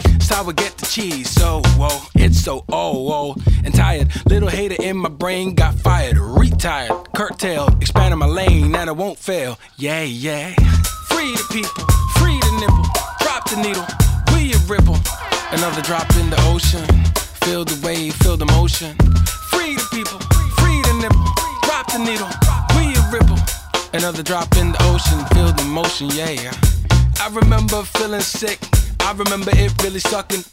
[0.03, 1.29] That's how I get the cheese.
[1.29, 3.35] So, whoa, it's so oh, oh,
[3.65, 4.09] and tired.
[4.25, 9.19] Little hater in my brain got fired, retired, curtailed, expanding my lane, and I won't
[9.19, 9.59] fail.
[9.77, 10.55] Yeah, yeah.
[11.11, 11.85] Free the people,
[12.17, 12.87] free the nipple,
[13.21, 13.87] drop the needle,
[14.33, 14.97] we a ripple.
[15.53, 16.87] Another drop in the ocean,
[17.45, 18.97] feel the wave, feel the motion.
[19.53, 20.19] Free the people,
[20.59, 21.29] free the nipple,
[21.63, 22.31] drop the needle,
[22.75, 23.56] we a ripple.
[23.97, 26.53] Another drop in the ocean, feel the motion, yeah.
[27.19, 28.59] I remember feeling sick.
[29.01, 30.45] I remember it really sucking.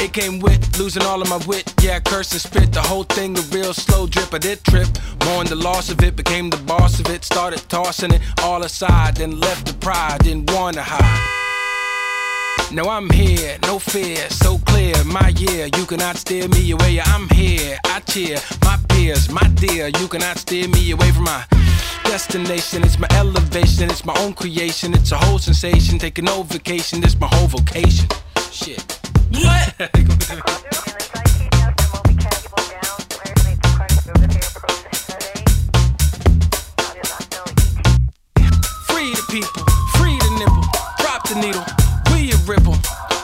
[0.00, 1.74] It came with losing all of my wit.
[1.82, 2.72] Yeah, curse and spit.
[2.72, 4.32] The whole thing a real slow drip.
[4.32, 4.88] I did trip.
[5.26, 6.16] Mourned the loss of it.
[6.16, 7.22] Became the boss of it.
[7.22, 9.16] Started tossing it all aside.
[9.16, 10.20] Then left the pride.
[10.20, 11.49] Didn't wanna hide.
[12.72, 14.94] Now I'm here, no fear, so clear.
[15.04, 17.00] My year, you cannot steer me away.
[17.00, 19.88] I'm here, I cheer my peers, my dear.
[19.88, 21.44] You cannot steer me away from my
[22.04, 22.84] destination.
[22.84, 24.94] It's my elevation, it's my own creation.
[24.94, 25.98] It's a whole sensation.
[25.98, 28.08] Taking no vacation, it's my whole vocation.
[28.52, 28.82] Shit.
[29.32, 29.74] What?
[38.90, 39.62] Free the people,
[39.96, 40.64] free the nipple,
[40.98, 41.69] drop the needle.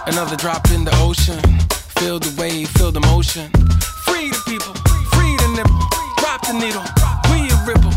[0.07, 1.41] Another drop in the ocean.
[1.99, 3.51] Feel the wave, feel the motion.
[4.07, 4.73] Free the people,
[5.11, 5.83] free the nipple.
[6.23, 6.87] Drop the needle,
[7.31, 7.91] we a ripple.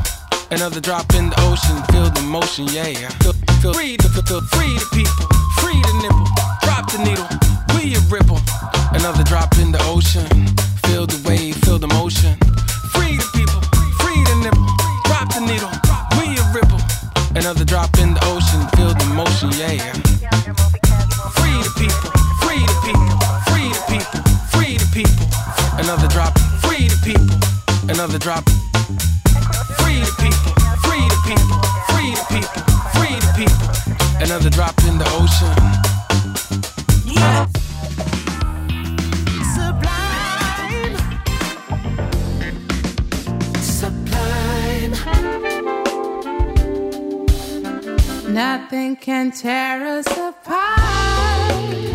[0.49, 3.09] Another drop in the ocean, feel the motion, yeah.
[3.21, 5.25] Feel, feel free the feel, free the people,
[5.61, 6.25] free the nipple.
[6.65, 7.29] Drop the needle,
[7.77, 8.41] we a ripple.
[8.97, 10.25] Another drop in the ocean.
[10.89, 12.33] Feel the wave, feel the motion.
[12.89, 13.61] Free the people,
[14.01, 14.65] free the nipple.
[15.05, 15.69] Drop the needle,
[16.17, 16.81] we a ripple.
[17.37, 19.98] Another drop in the ocean, feel the motion, yeah.
[28.19, 28.43] Drop.
[29.79, 32.63] Free the people, free the people, free the people,
[32.95, 33.67] free the people.
[34.21, 35.55] Another drop in the ocean.
[39.55, 40.95] Sublime.
[43.61, 44.95] Sublime.
[48.33, 51.88] Nothing can tear us apart.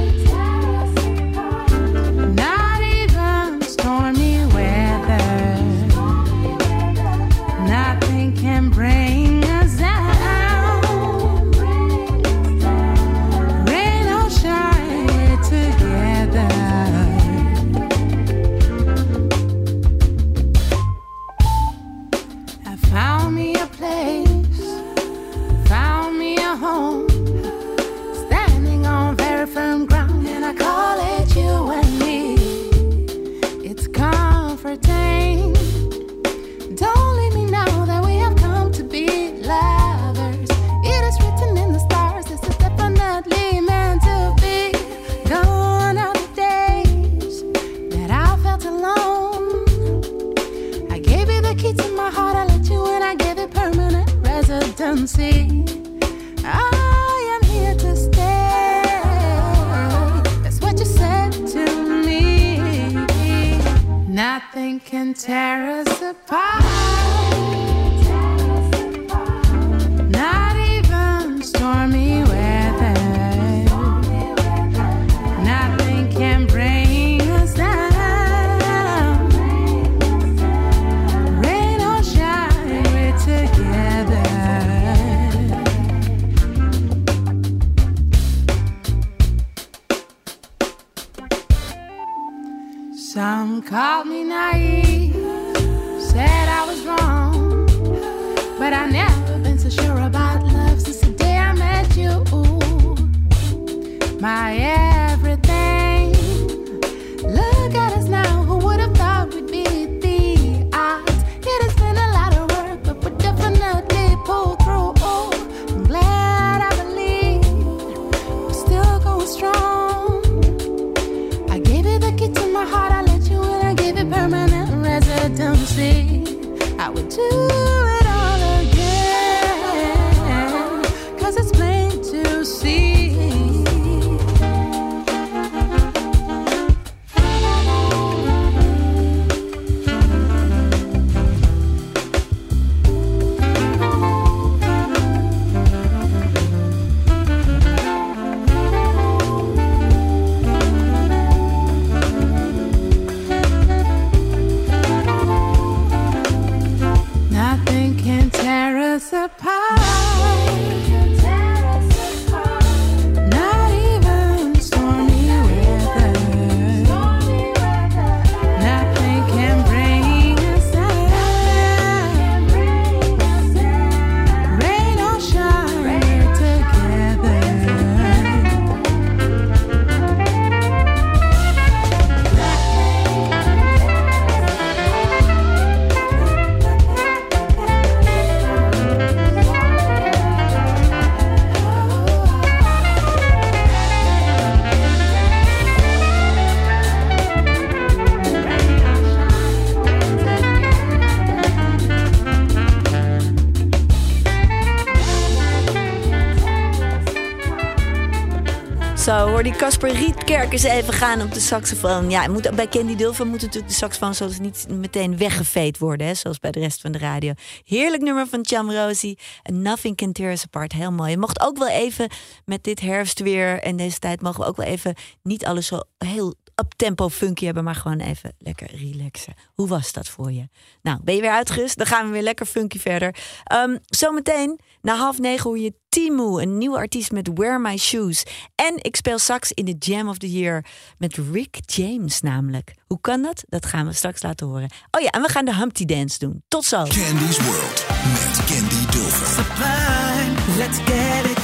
[209.56, 212.10] Casper Rietkerk eens even gaan op de saxofoon.
[212.10, 216.14] Ja, moet, bij Candy Dulfer moet natuurlijk de saxofoon zoals niet meteen weggeveed worden, hè,
[216.14, 217.32] zoals bij de rest van de radio.
[217.64, 219.18] Heerlijk nummer van Cham Rosie.
[219.43, 220.72] Nothing Can Tear Us Apart.
[220.72, 221.10] Heel mooi.
[221.10, 222.10] Je mocht ook wel even
[222.44, 226.35] met dit herfstweer en deze tijd mogen we ook wel even niet alles zo heel
[226.55, 229.35] up-tempo funky hebben, maar gewoon even lekker relaxen.
[229.55, 230.48] Hoe was dat voor je?
[230.82, 231.76] Nou, ben je weer uitgerust?
[231.76, 233.14] Dan gaan we weer lekker funky verder.
[233.44, 238.24] Ehm, zometeen, na half negen, hoor je Timu, een nieuwe artiest met Wear My Shoes.
[238.55, 240.64] En ik speel sax in de Jam of the Year
[240.98, 242.74] met Rick James namelijk.
[242.86, 243.44] Hoe kan dat?
[243.48, 244.70] Dat gaan we straks laten horen.
[244.90, 246.43] Oh ja, en we gaan de Humpty Dance doen.
[246.48, 246.76] Tot zo.
[246.76, 249.26] Candy's World met Candy Dulfer.
[249.26, 251.43] Sublime, let's get it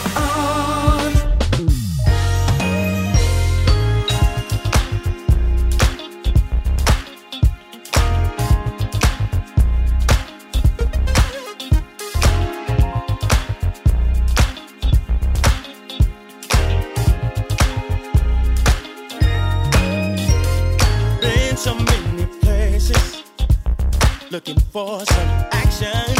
[24.30, 26.16] looking for some action.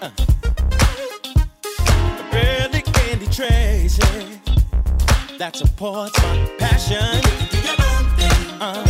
[0.00, 0.10] Uh.
[2.32, 4.40] Really candy Tracy
[5.38, 7.20] that supports my passion.
[8.60, 8.84] Uh.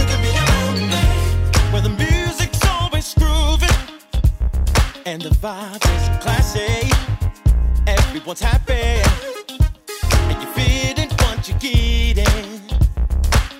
[1.72, 3.68] Where the music's always grooving
[5.04, 6.90] and the vibe is classy.
[7.86, 9.02] Everyone's happy
[10.28, 12.60] and you're feeling what you're getting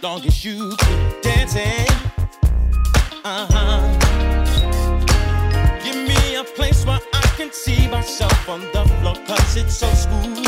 [0.03, 2.20] long as you keep dancing.
[3.23, 3.81] Uh huh.
[5.85, 9.89] Give me a place where I can see myself on the floor, cause it's so
[9.93, 10.39] smooth.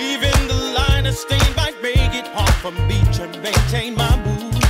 [0.00, 4.66] Even the stain might make it hard for me to maintain my moves.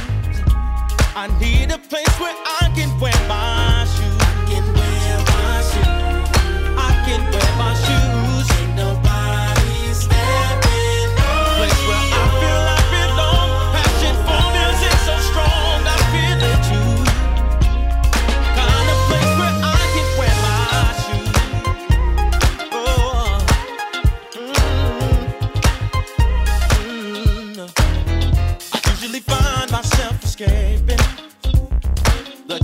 [1.15, 4.17] I need a place where I can wear my shoes.
[4.21, 6.29] I can wear my shoes.
[6.79, 8.30] I can wear my shoes.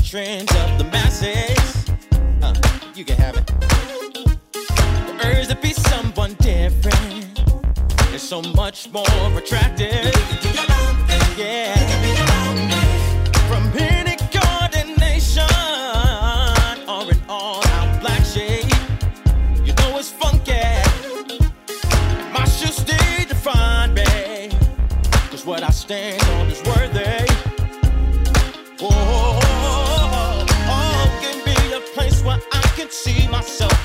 [0.06, 1.90] Trends of the masses.
[2.40, 2.54] Uh,
[2.94, 3.44] you can have it.
[5.08, 7.40] The urge to be someone different
[8.14, 9.04] is so much more
[9.36, 10.14] attractive.
[11.36, 11.74] Yeah.
[13.48, 14.16] From any
[16.88, 18.72] or an all-out black shade,
[19.64, 20.52] you know it's funky.
[22.32, 24.50] My shoes stay define me,
[25.30, 26.25] 'cause what I stand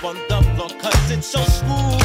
[0.04, 2.01] on the floor, cause it's so smooth.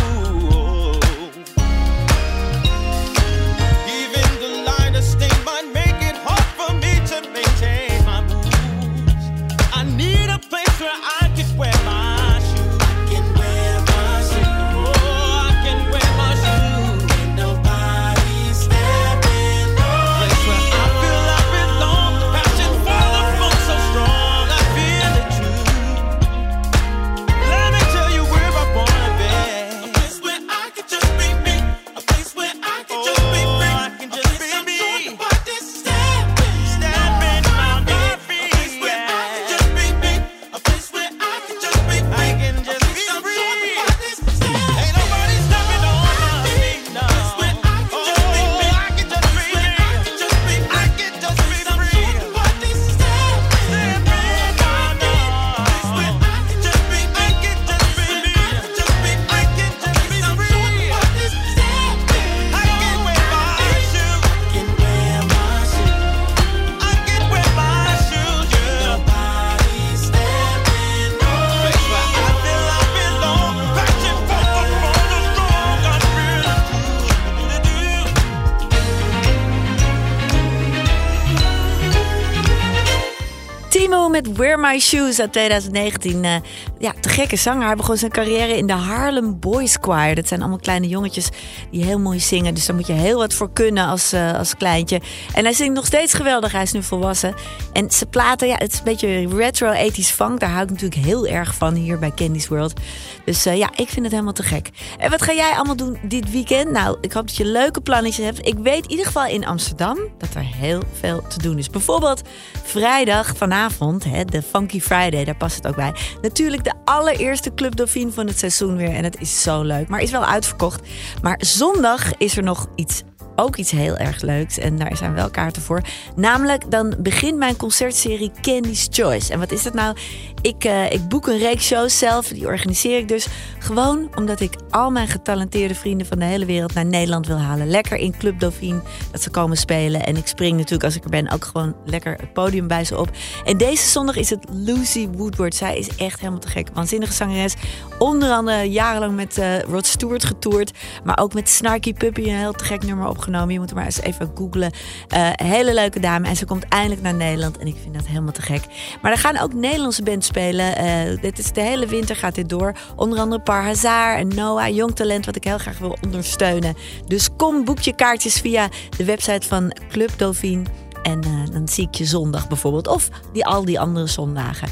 [84.58, 86.24] My Shoes uit 2019.
[86.24, 86.34] Eh,
[86.78, 87.66] ja, gekke zanger.
[87.66, 90.14] Hij begon zijn carrière in de Harlem Boys Choir.
[90.14, 91.28] Dat zijn allemaal kleine jongetjes
[91.70, 92.54] die heel mooi zingen.
[92.54, 95.00] Dus daar moet je heel wat voor kunnen als, eh, als kleintje.
[95.34, 96.52] En hij zingt nog steeds geweldig.
[96.52, 97.34] Hij is nu volwassen.
[97.72, 100.40] En zijn platen, ja, het is een beetje retro 80s funk.
[100.40, 102.80] Daar hou ik natuurlijk heel erg van hier bij Candy's World.
[103.24, 104.70] Dus eh, ja, ik vind het helemaal te gek.
[104.98, 106.70] En wat ga jij allemaal doen dit weekend?
[106.70, 108.46] Nou, ik hoop dat je leuke plannetjes hebt.
[108.46, 111.70] Ik weet in ieder geval in Amsterdam dat er heel veel te doen is.
[111.70, 112.22] Bijvoorbeeld
[112.64, 115.94] vrijdag vanavond, hè, de Funky Friday, daar past het ook bij.
[116.22, 116.72] Natuurlijk de
[117.06, 118.94] allereerste Club Dauphine van het seizoen weer.
[118.94, 120.80] En het is zo leuk, maar is wel uitverkocht.
[121.22, 123.02] Maar zondag is er nog iets
[123.36, 124.58] ook iets heel erg leuks.
[124.58, 125.82] En daar zijn wel kaarten voor.
[126.16, 129.32] Namelijk, dan begint mijn concertserie Candy's Choice.
[129.32, 129.96] En wat is dat nou?
[130.42, 132.28] Ik, eh, ik boek een reeks shows zelf.
[132.28, 133.26] Die organiseer ik dus
[133.58, 137.68] gewoon omdat ik al mijn getalenteerde vrienden van de hele wereld naar Nederland wil halen.
[137.68, 140.06] Lekker in Club Dauphine dat ze komen spelen.
[140.06, 142.98] En ik spring natuurlijk als ik er ben ook gewoon lekker het podium bij ze
[142.98, 143.10] op.
[143.44, 145.54] En deze zondag is het Lucy Woodward.
[145.54, 146.68] Zij is echt helemaal te gek.
[146.72, 147.54] Waanzinnige zangeres.
[147.98, 150.70] Onder andere jarenlang met eh, Rod Stewart getoerd.
[151.04, 153.25] Maar ook met Snarky Puppy een heel te gek nummer opgenomen.
[153.26, 154.72] Je moet er maar eens even googlen.
[155.08, 156.28] Eh, hele leuke dame.
[156.28, 157.58] En ze komt eindelijk naar Nederland.
[157.58, 158.62] En ik vind dat helemaal te gek.
[159.02, 160.76] Maar er gaan ook Nederlandse bands spelen.
[160.76, 162.72] Eh, dit is de hele winter gaat dit door.
[162.96, 164.74] Onder andere Par Hazard en Noah.
[164.74, 166.74] Jong talent wat ik heel graag wil ondersteunen.
[167.06, 170.64] Dus kom, boek je kaartjes via de website van Club Dauphine.
[171.02, 172.88] En eh, dan zie ik je zondag bijvoorbeeld.
[172.88, 174.68] Of die, al die andere zondagen.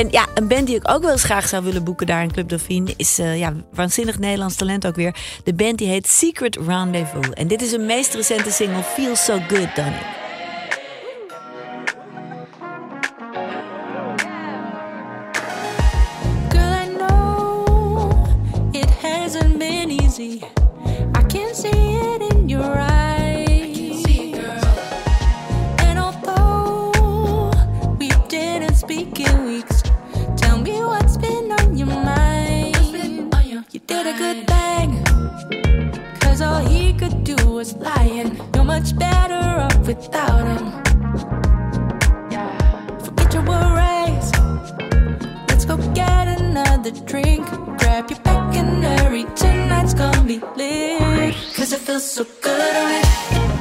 [0.00, 2.32] En ja, een band die ik ook wel eens graag zou willen boeken daar in
[2.32, 2.94] Club Dauphine...
[2.96, 5.14] is eh, ja, waanzinnig Nederlands talent ook weer.
[5.44, 7.30] De band die heet Secret Rendezvous.
[7.30, 9.68] En dit is een meest recente single, Feel So Good,
[19.90, 20.42] easy.
[21.14, 22.89] I can see it in your eyes.
[33.90, 34.88] Did a good thing.
[36.20, 38.30] Cause all he could do was lying.
[38.54, 40.64] You're much better off without him.
[43.04, 44.28] Forget your worries.
[45.48, 47.44] Let's go get another drink.
[47.80, 49.24] Grab your pack and hurry.
[49.34, 51.34] Tonight's gonna be lit.
[51.56, 53.59] Cause it feels so good.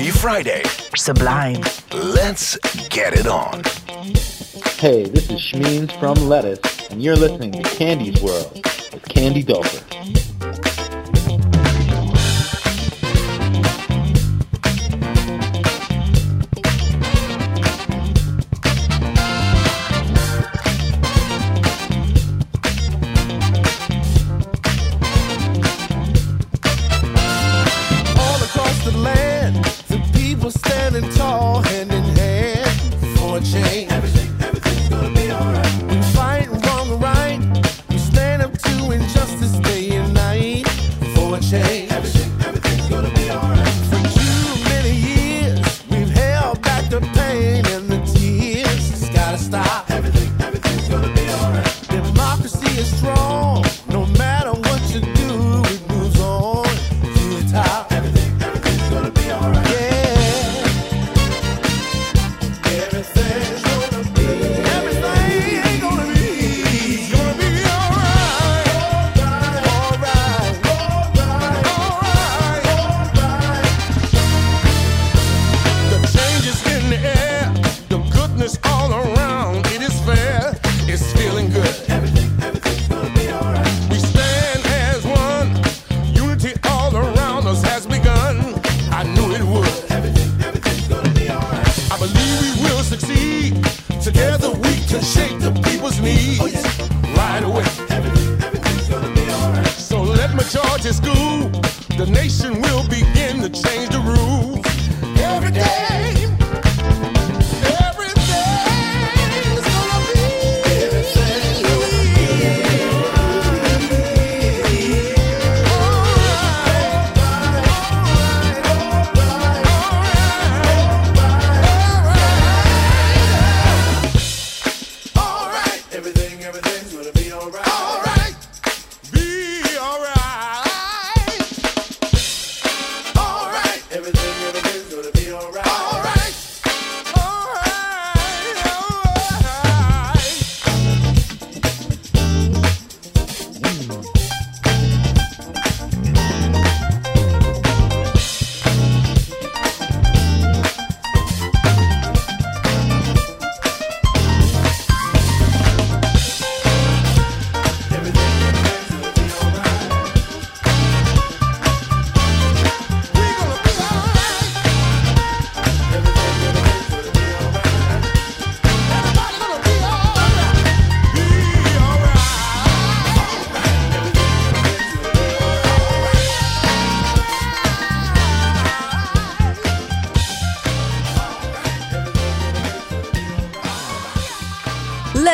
[0.00, 0.62] Funky Friday.
[0.96, 1.60] Sublime.
[1.92, 2.56] Let's
[2.88, 3.62] get it on.
[4.78, 8.50] Hey, this is Shmeens from Lettuce, and you're listening to Candy's World
[8.94, 9.89] with Candy Doper.
[33.64, 33.89] change.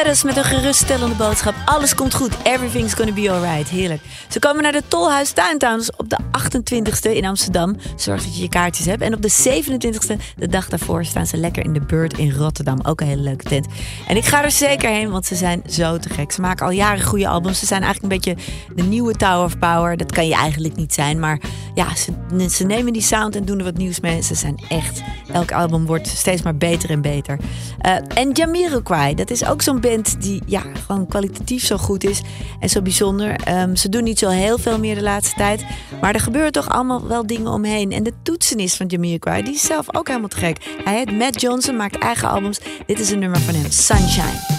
[0.07, 1.55] Met een geruststellende boodschap.
[1.65, 2.33] Alles komt goed.
[2.43, 3.69] Everything's gonna be alright.
[3.69, 4.03] Heerlijk.
[4.28, 7.77] Ze komen naar de Tolhuis Tuintowns op de 28e in Amsterdam.
[7.97, 9.03] Zorg dat je je kaartjes hebt.
[9.03, 12.78] En op de 27e, de dag daarvoor, staan ze lekker in de Bird in Rotterdam.
[12.83, 13.66] Ook een hele leuke tent.
[14.09, 16.33] En ik ga er zeker heen, want ze zijn zo te gek.
[16.33, 17.59] Ze maken al jaren goede albums.
[17.59, 18.43] Ze zijn eigenlijk een beetje
[18.74, 19.97] de nieuwe Tower of Power.
[19.97, 21.20] Dat kan je eigenlijk niet zijn.
[21.20, 21.41] Maar
[21.74, 22.12] ja, ze,
[22.49, 24.23] ze nemen die sound en doen er wat nieuws mee.
[24.23, 25.03] Ze zijn echt...
[25.36, 27.38] Elk album wordt steeds maar beter en beter.
[27.78, 32.22] Eh, en Jamiroquai, dat is ook zo'n band die ja, gewoon kwalitatief zo goed is
[32.60, 33.40] en zo bijzonder.
[33.44, 35.64] Ehm, ze doen niet zo heel veel meer de laatste tijd,
[36.00, 37.92] maar er gebeuren toch allemaal wel dingen omheen.
[37.92, 40.78] En de toetsenist van Jamiroquai, die is zelf ook helemaal te gek.
[40.84, 42.60] Hij heet Matt Johnson, maakt eigen albums.
[42.86, 43.70] Dit is een nummer van hem.
[43.70, 44.56] Sunshine.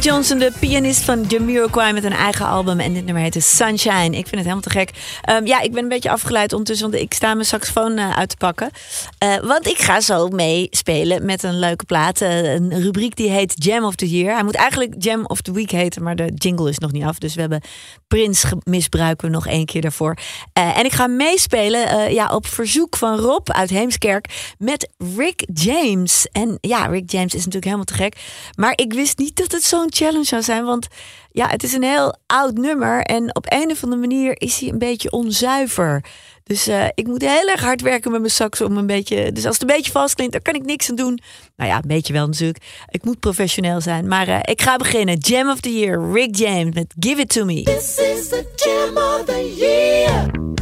[0.00, 2.80] Johnson, de pianist van Jamiroquai met een eigen album.
[2.80, 4.04] En dit nummer heet Sunshine.
[4.04, 4.90] Ik vind het helemaal te gek.
[5.20, 8.28] Ehm, ja, ik ben een beetje afgeleid ondertussen, want ik sta mijn saxofoon eh, uit
[8.28, 8.70] te pakken.
[9.18, 12.20] Eh, want ik ga zo meespelen met een leuke plaat.
[12.20, 14.34] Eh, een rubriek die heet Jam of the Year.
[14.34, 17.18] Hij moet eigenlijk Jam of the Week heten, maar de jingle is nog niet af.
[17.18, 17.60] Dus we hebben
[18.08, 20.16] Prins misbruiken nog één keer daarvoor.
[20.52, 26.28] En ik ga meespelen ja, op verzoek van Rob uit Heemskerk met Rick James.
[26.32, 28.16] En ja, Rick James is natuurlijk helemaal te gek.
[28.56, 30.64] Maar ik wist niet dat het zo'n challenge zou zijn.
[30.64, 30.86] Want
[31.30, 33.02] ja, het is een heel oud nummer.
[33.02, 36.04] En op een of andere manier is hij een beetje onzuiver.
[36.44, 39.32] Dus eh, ik moet heel erg hard werken met mijn sax om een beetje.
[39.32, 41.20] Dus als het een beetje vast klinkt, dan kan ik niks aan doen.
[41.56, 42.64] Nou ja, een beetje wel natuurlijk.
[42.88, 44.08] Ik moet professioneel zijn.
[44.08, 45.16] Maar eh, ik ga beginnen.
[45.16, 47.62] Jam of the Year, Rick James met Give It To Me.
[47.62, 50.53] This is the jam of the year.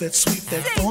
[0.00, 0.89] that sweet, that fun.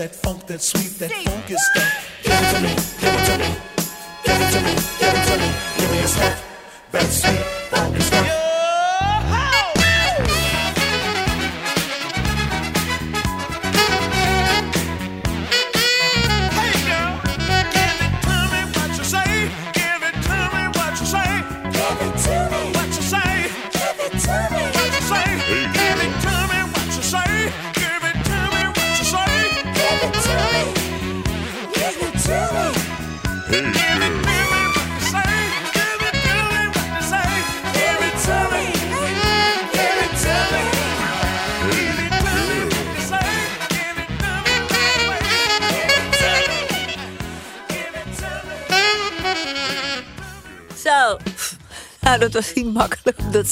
[0.00, 2.09] that funk, that sweet, that funk is stuff.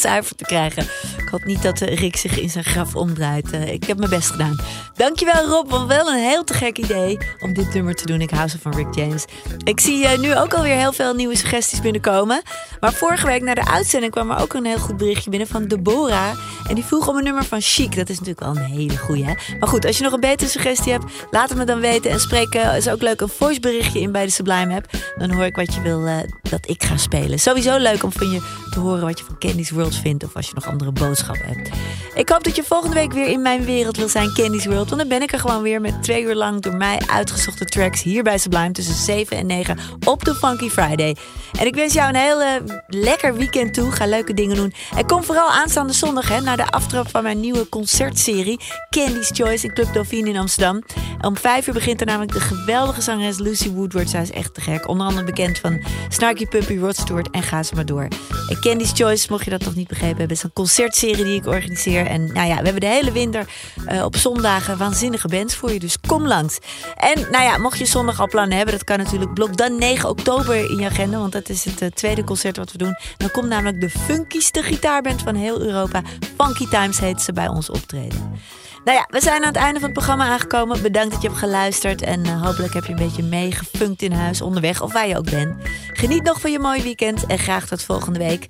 [0.00, 0.82] Zuiver te krijgen.
[1.18, 3.50] Ik hoop niet dat eh, Rick zich in zijn graf omdraait.
[3.50, 4.56] Eh, ik heb mijn best gedaan.
[4.94, 8.20] Dankjewel Rob, wel een heel te gek idee om dit nummer te doen.
[8.20, 9.24] Ik hou zo van Rick James.
[9.64, 12.42] Ik zie eh, nu ook alweer heel veel nieuwe suggesties binnenkomen.
[12.80, 15.66] Maar vorige week na de uitzending kwam er ook een heel goed berichtje binnen van
[15.66, 16.38] Deborah.
[16.68, 17.96] En die vroeg om een nummer van Chic.
[17.96, 19.34] Dat is natuurlijk wel een hele goeie, hè?
[19.58, 22.10] Maar goed, als je nog een betere suggestie hebt, laat het me dan weten.
[22.10, 24.86] En spreek, eh, is ook leuk, een voiceberichtje in bij de Sublime app.
[25.18, 27.38] Dan hoor ik wat je wil eh, dat ik ga spelen.
[27.38, 28.40] Sowieso leuk om van je
[28.70, 30.24] te horen wat je van Candy's World vindt.
[30.24, 31.70] Of als je nog andere boodschappen hebt.
[32.18, 34.88] Ik hoop dat je volgende week weer in mijn wereld wil zijn, Candy's World.
[34.88, 38.02] Want dan ben ik er gewoon weer met twee uur lang door mij uitgezochte tracks
[38.02, 41.16] hier bij Sublime tussen 7 en 9 op de Funky Friday.
[41.58, 42.42] En ik wens jou een heel
[42.86, 43.92] lekker weekend toe.
[43.92, 44.74] Ga leuke dingen doen.
[44.96, 49.66] En kom vooral aanstaande zondag hè, naar de aftrap van mijn nieuwe concertserie Candy's Choice
[49.66, 50.82] in Club Dauphine in Amsterdam.
[51.20, 54.10] Om 5 uur begint er namelijk de geweldige zangeres Lucy Woodward.
[54.10, 54.88] Zij is echt te gek.
[54.88, 58.08] Onder andere bekend van Snarky Puppy, Rod Stewart en ga ze maar door.
[58.48, 61.46] En Candy's Choice, mocht je dat nog niet begrepen hebben, is een concertserie die ik
[61.46, 62.06] organiseer.
[62.08, 63.46] En nou ja, we hebben de hele winter
[63.86, 65.78] eh, op zondagen waanzinnige bands voor je.
[65.78, 66.58] Dus kom langs.
[66.96, 69.34] En nou ja, mocht je zondag al plannen hebben, dat kan natuurlijk.
[69.34, 72.72] Blok dan 9 oktober in je agenda, want dat is het eh, tweede concert wat
[72.72, 72.96] we doen.
[73.16, 76.02] Dan komt namelijk de funkieste gitaarband van heel Europa.
[76.36, 78.40] Funky Times heet ze bij ons optreden.
[78.84, 80.82] Nou ja, we zijn aan het einde van het programma aangekomen.
[80.82, 82.02] Bedankt dat je hebt geluisterd.
[82.02, 85.30] En eh, hopelijk heb je een beetje meegefunkt in huis, onderweg of waar je ook
[85.30, 85.56] bent.
[85.92, 88.44] Geniet nog van je mooie weekend en graag tot volgende week.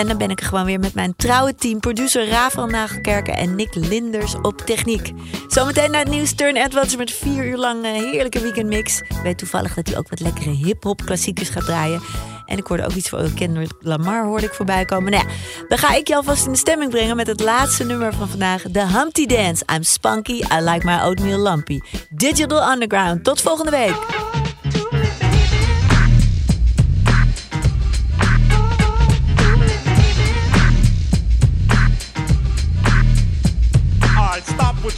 [0.00, 1.80] En dan ben ik gewoon weer met mijn trouwe team.
[1.80, 5.12] Producer Rafael Nagelkerken en Nick Linders op techniek.
[5.48, 9.00] Zometeen naar het nieuws Turn Edwards met vier uur lang eh, heerlijke weekendmix.
[9.00, 12.02] Ik weet toevallig dat hij ook wat lekkere hip-hop klassiekers gaat draaien.
[12.46, 15.10] En ik hoorde ook iets van Kendrick Lamar hoorde ik voorbij komen.
[15.10, 15.32] Nou ja,
[15.68, 18.62] dan ga ik je alvast in de stemming brengen met het laatste nummer van vandaag.
[18.72, 19.64] The Humpty Dance.
[19.74, 21.80] I'm spunky, I like my oatmeal lumpy.
[22.10, 23.24] Digital Underground.
[23.24, 24.39] Tot volgende week.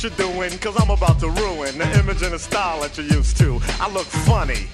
[0.03, 3.37] You're doing, cause I'm about to ruin the image and the style that you're used
[3.39, 3.61] to.
[3.79, 4.67] I look funny.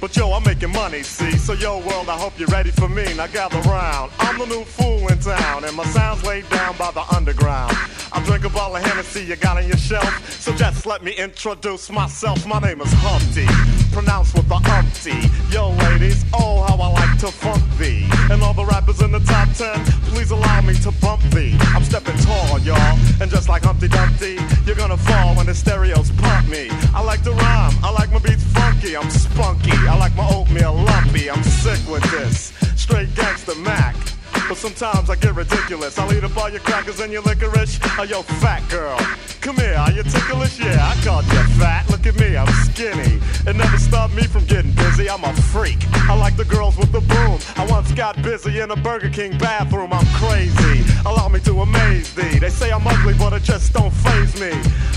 [0.00, 1.36] But yo, I'm making money, see?
[1.38, 3.04] So yo, world, I hope you're ready for me.
[3.14, 4.12] Now gather round.
[4.18, 7.74] I'm the new fool in town, and my sound's laid down by the underground.
[8.12, 10.30] I drink a bottle of Hennessy you got on your shelf.
[10.30, 12.46] So just let me introduce myself.
[12.46, 13.46] My name is Humpty,
[13.92, 15.28] pronounced with the umpty.
[15.52, 18.06] Yo, ladies, oh, how I like to funk thee.
[18.30, 21.56] And all the rappers in the top ten, please allow me to bump thee.
[21.74, 22.98] I'm stepping tall, y'all.
[23.20, 26.68] And just like Humpty Dumpty, you're gonna fall when the stereos pump me.
[26.94, 29.72] I like to rhyme, I like my beats funky, I'm spunky.
[29.88, 32.52] I like my oatmeal lumpy, I'm sick with this.
[32.76, 34.15] Straight gangster Mac.
[34.48, 35.98] But sometimes I get ridiculous.
[35.98, 37.80] I'll eat up all your crackers and your licorice.
[37.98, 38.96] Oh, yo, fat girl.
[39.40, 40.60] Come here, are you ticklish?
[40.60, 41.88] Yeah, I called you fat.
[41.90, 43.20] Look at me, I'm skinny.
[43.46, 45.10] It never stopped me from getting busy.
[45.10, 45.78] I'm a freak.
[46.08, 47.38] I like the girls with the boom.
[47.56, 49.92] I once got busy in a Burger King bathroom.
[49.92, 50.84] I'm crazy.
[51.04, 52.38] Allow me to amaze thee.
[52.38, 54.52] They say I'm ugly, but it just don't phase me.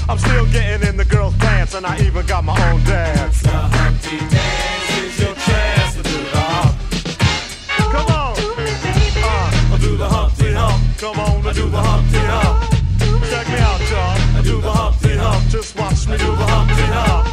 [0.07, 3.41] I'm still getting in the girls' pants, and I even got my own dance.
[3.41, 5.35] The Humpty Dance is your
[10.99, 12.73] Come on, I do the Humpty Hump.
[13.31, 14.37] Check me out, y'all.
[14.37, 15.47] I do the Humpty Hump.
[15.47, 17.25] Just watch me do the Humpty Hump.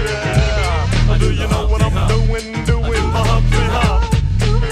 [0.00, 1.18] Yeah.
[1.18, 2.64] Do you know what I'm doing?
[2.64, 4.02] Doing the Humpty Hump.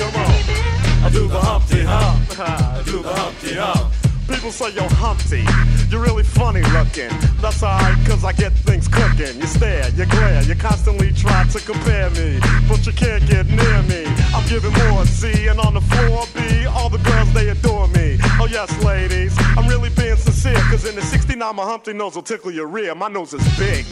[0.01, 1.05] Come on.
[1.05, 2.41] I do the Humpty Hump.
[2.41, 3.93] I do the Humpty Hump.
[4.41, 5.45] People say you're Humpty,
[5.91, 7.11] you're really funny looking.
[7.43, 9.39] That's alright, cause I get things cooking.
[9.39, 13.83] You stare, you glare, you constantly try to compare me, but you can't get near
[13.83, 14.07] me.
[14.33, 18.17] I'm giving more C, and on the floor B, all the girls they adore me.
[18.41, 22.23] Oh yes, ladies, I'm really being sincere, cause in the 69 my Humpty nose will
[22.23, 22.95] tickle your rear.
[22.95, 23.85] My nose is big.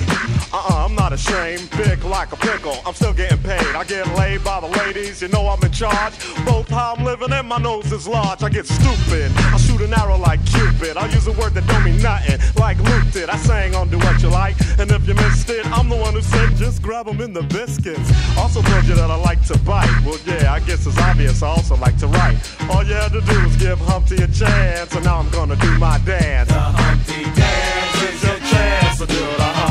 [0.50, 2.78] Uh-uh, I'm not ashamed, big like a pickle.
[2.86, 3.74] I'm still getting paid.
[3.76, 6.14] I get laid by the ladies, you know I'm in charge.
[6.46, 8.42] Both how I'm living and my nose is large.
[8.42, 9.30] I get stupid.
[9.36, 10.96] I shoot an arrow like Cupid.
[10.96, 13.28] I use a word that don't mean nothing, like Luke did.
[13.30, 16.14] I sang on Do What You Like, and if you missed it, I'm the one
[16.14, 18.10] who said just grab them in the biscuits.
[18.36, 19.90] Also told you that I like to bite.
[20.04, 21.42] Well, yeah, I guess it's obvious.
[21.42, 22.38] I also like to write.
[22.70, 25.78] All you had to do was give Humpty a chance, and now I'm gonna do
[25.78, 26.48] my dance.
[26.48, 29.67] The Humpty Dance is your chance to do the hump.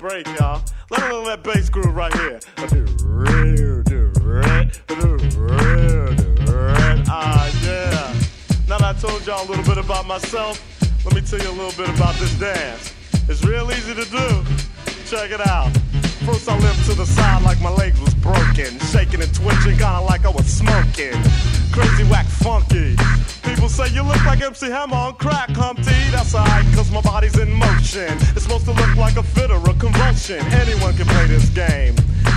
[0.00, 0.62] Break, y'all.
[0.90, 2.40] Let a little that bass groove right here.
[7.06, 8.14] Ah, yeah.
[8.66, 10.58] Now that I told y'all a little bit about myself,
[11.04, 12.94] let me tell you a little bit about this dance.
[13.28, 14.44] It's real easy to do.
[15.04, 15.70] check it out.
[16.30, 18.78] First I limped to the side like my leg was broken.
[18.92, 21.18] Shaking and twitching, kinda like I was smoking.
[21.72, 22.94] Crazy whack funky.
[23.42, 26.00] People say you look like MC Hammer on crack, Humpty.
[26.12, 28.14] That's alright, cause my body's in motion.
[28.36, 30.38] It's supposed to look like a fit or a convulsion.
[30.52, 31.96] Anyone can play this game.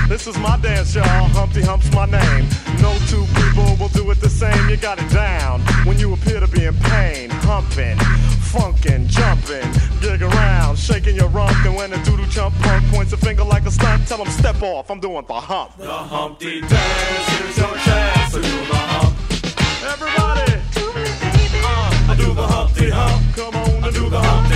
[0.09, 1.29] This is my dance, y'all.
[1.37, 2.47] Humpty Hump's my name.
[2.81, 4.69] No two people will do it the same.
[4.69, 7.29] You got it down when you appear to be in pain.
[7.45, 7.97] Humping,
[8.53, 9.67] funkin', jumpin',
[9.99, 11.57] gig around, shaking your rump.
[11.65, 14.61] And when a doodle chump punk points a finger like a stunt, tell him step
[14.61, 14.91] off.
[14.91, 15.75] I'm doing the hump.
[15.77, 19.13] The Humpty Dance, here's your chance to do the hump.
[19.93, 20.53] Everybody,
[21.65, 23.35] uh, I do the Humpty Hump.
[23.35, 24.52] Come on, I do the Humpty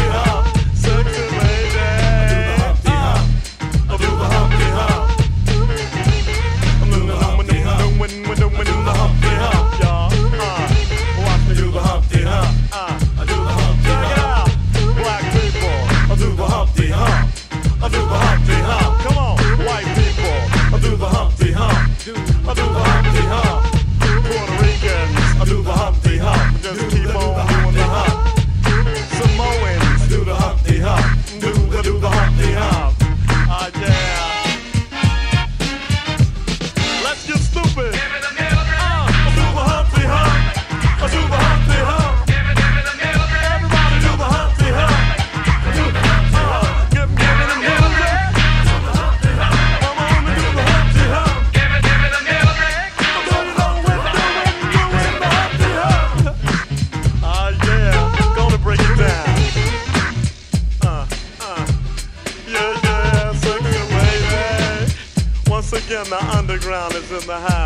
[67.27, 67.56] behind.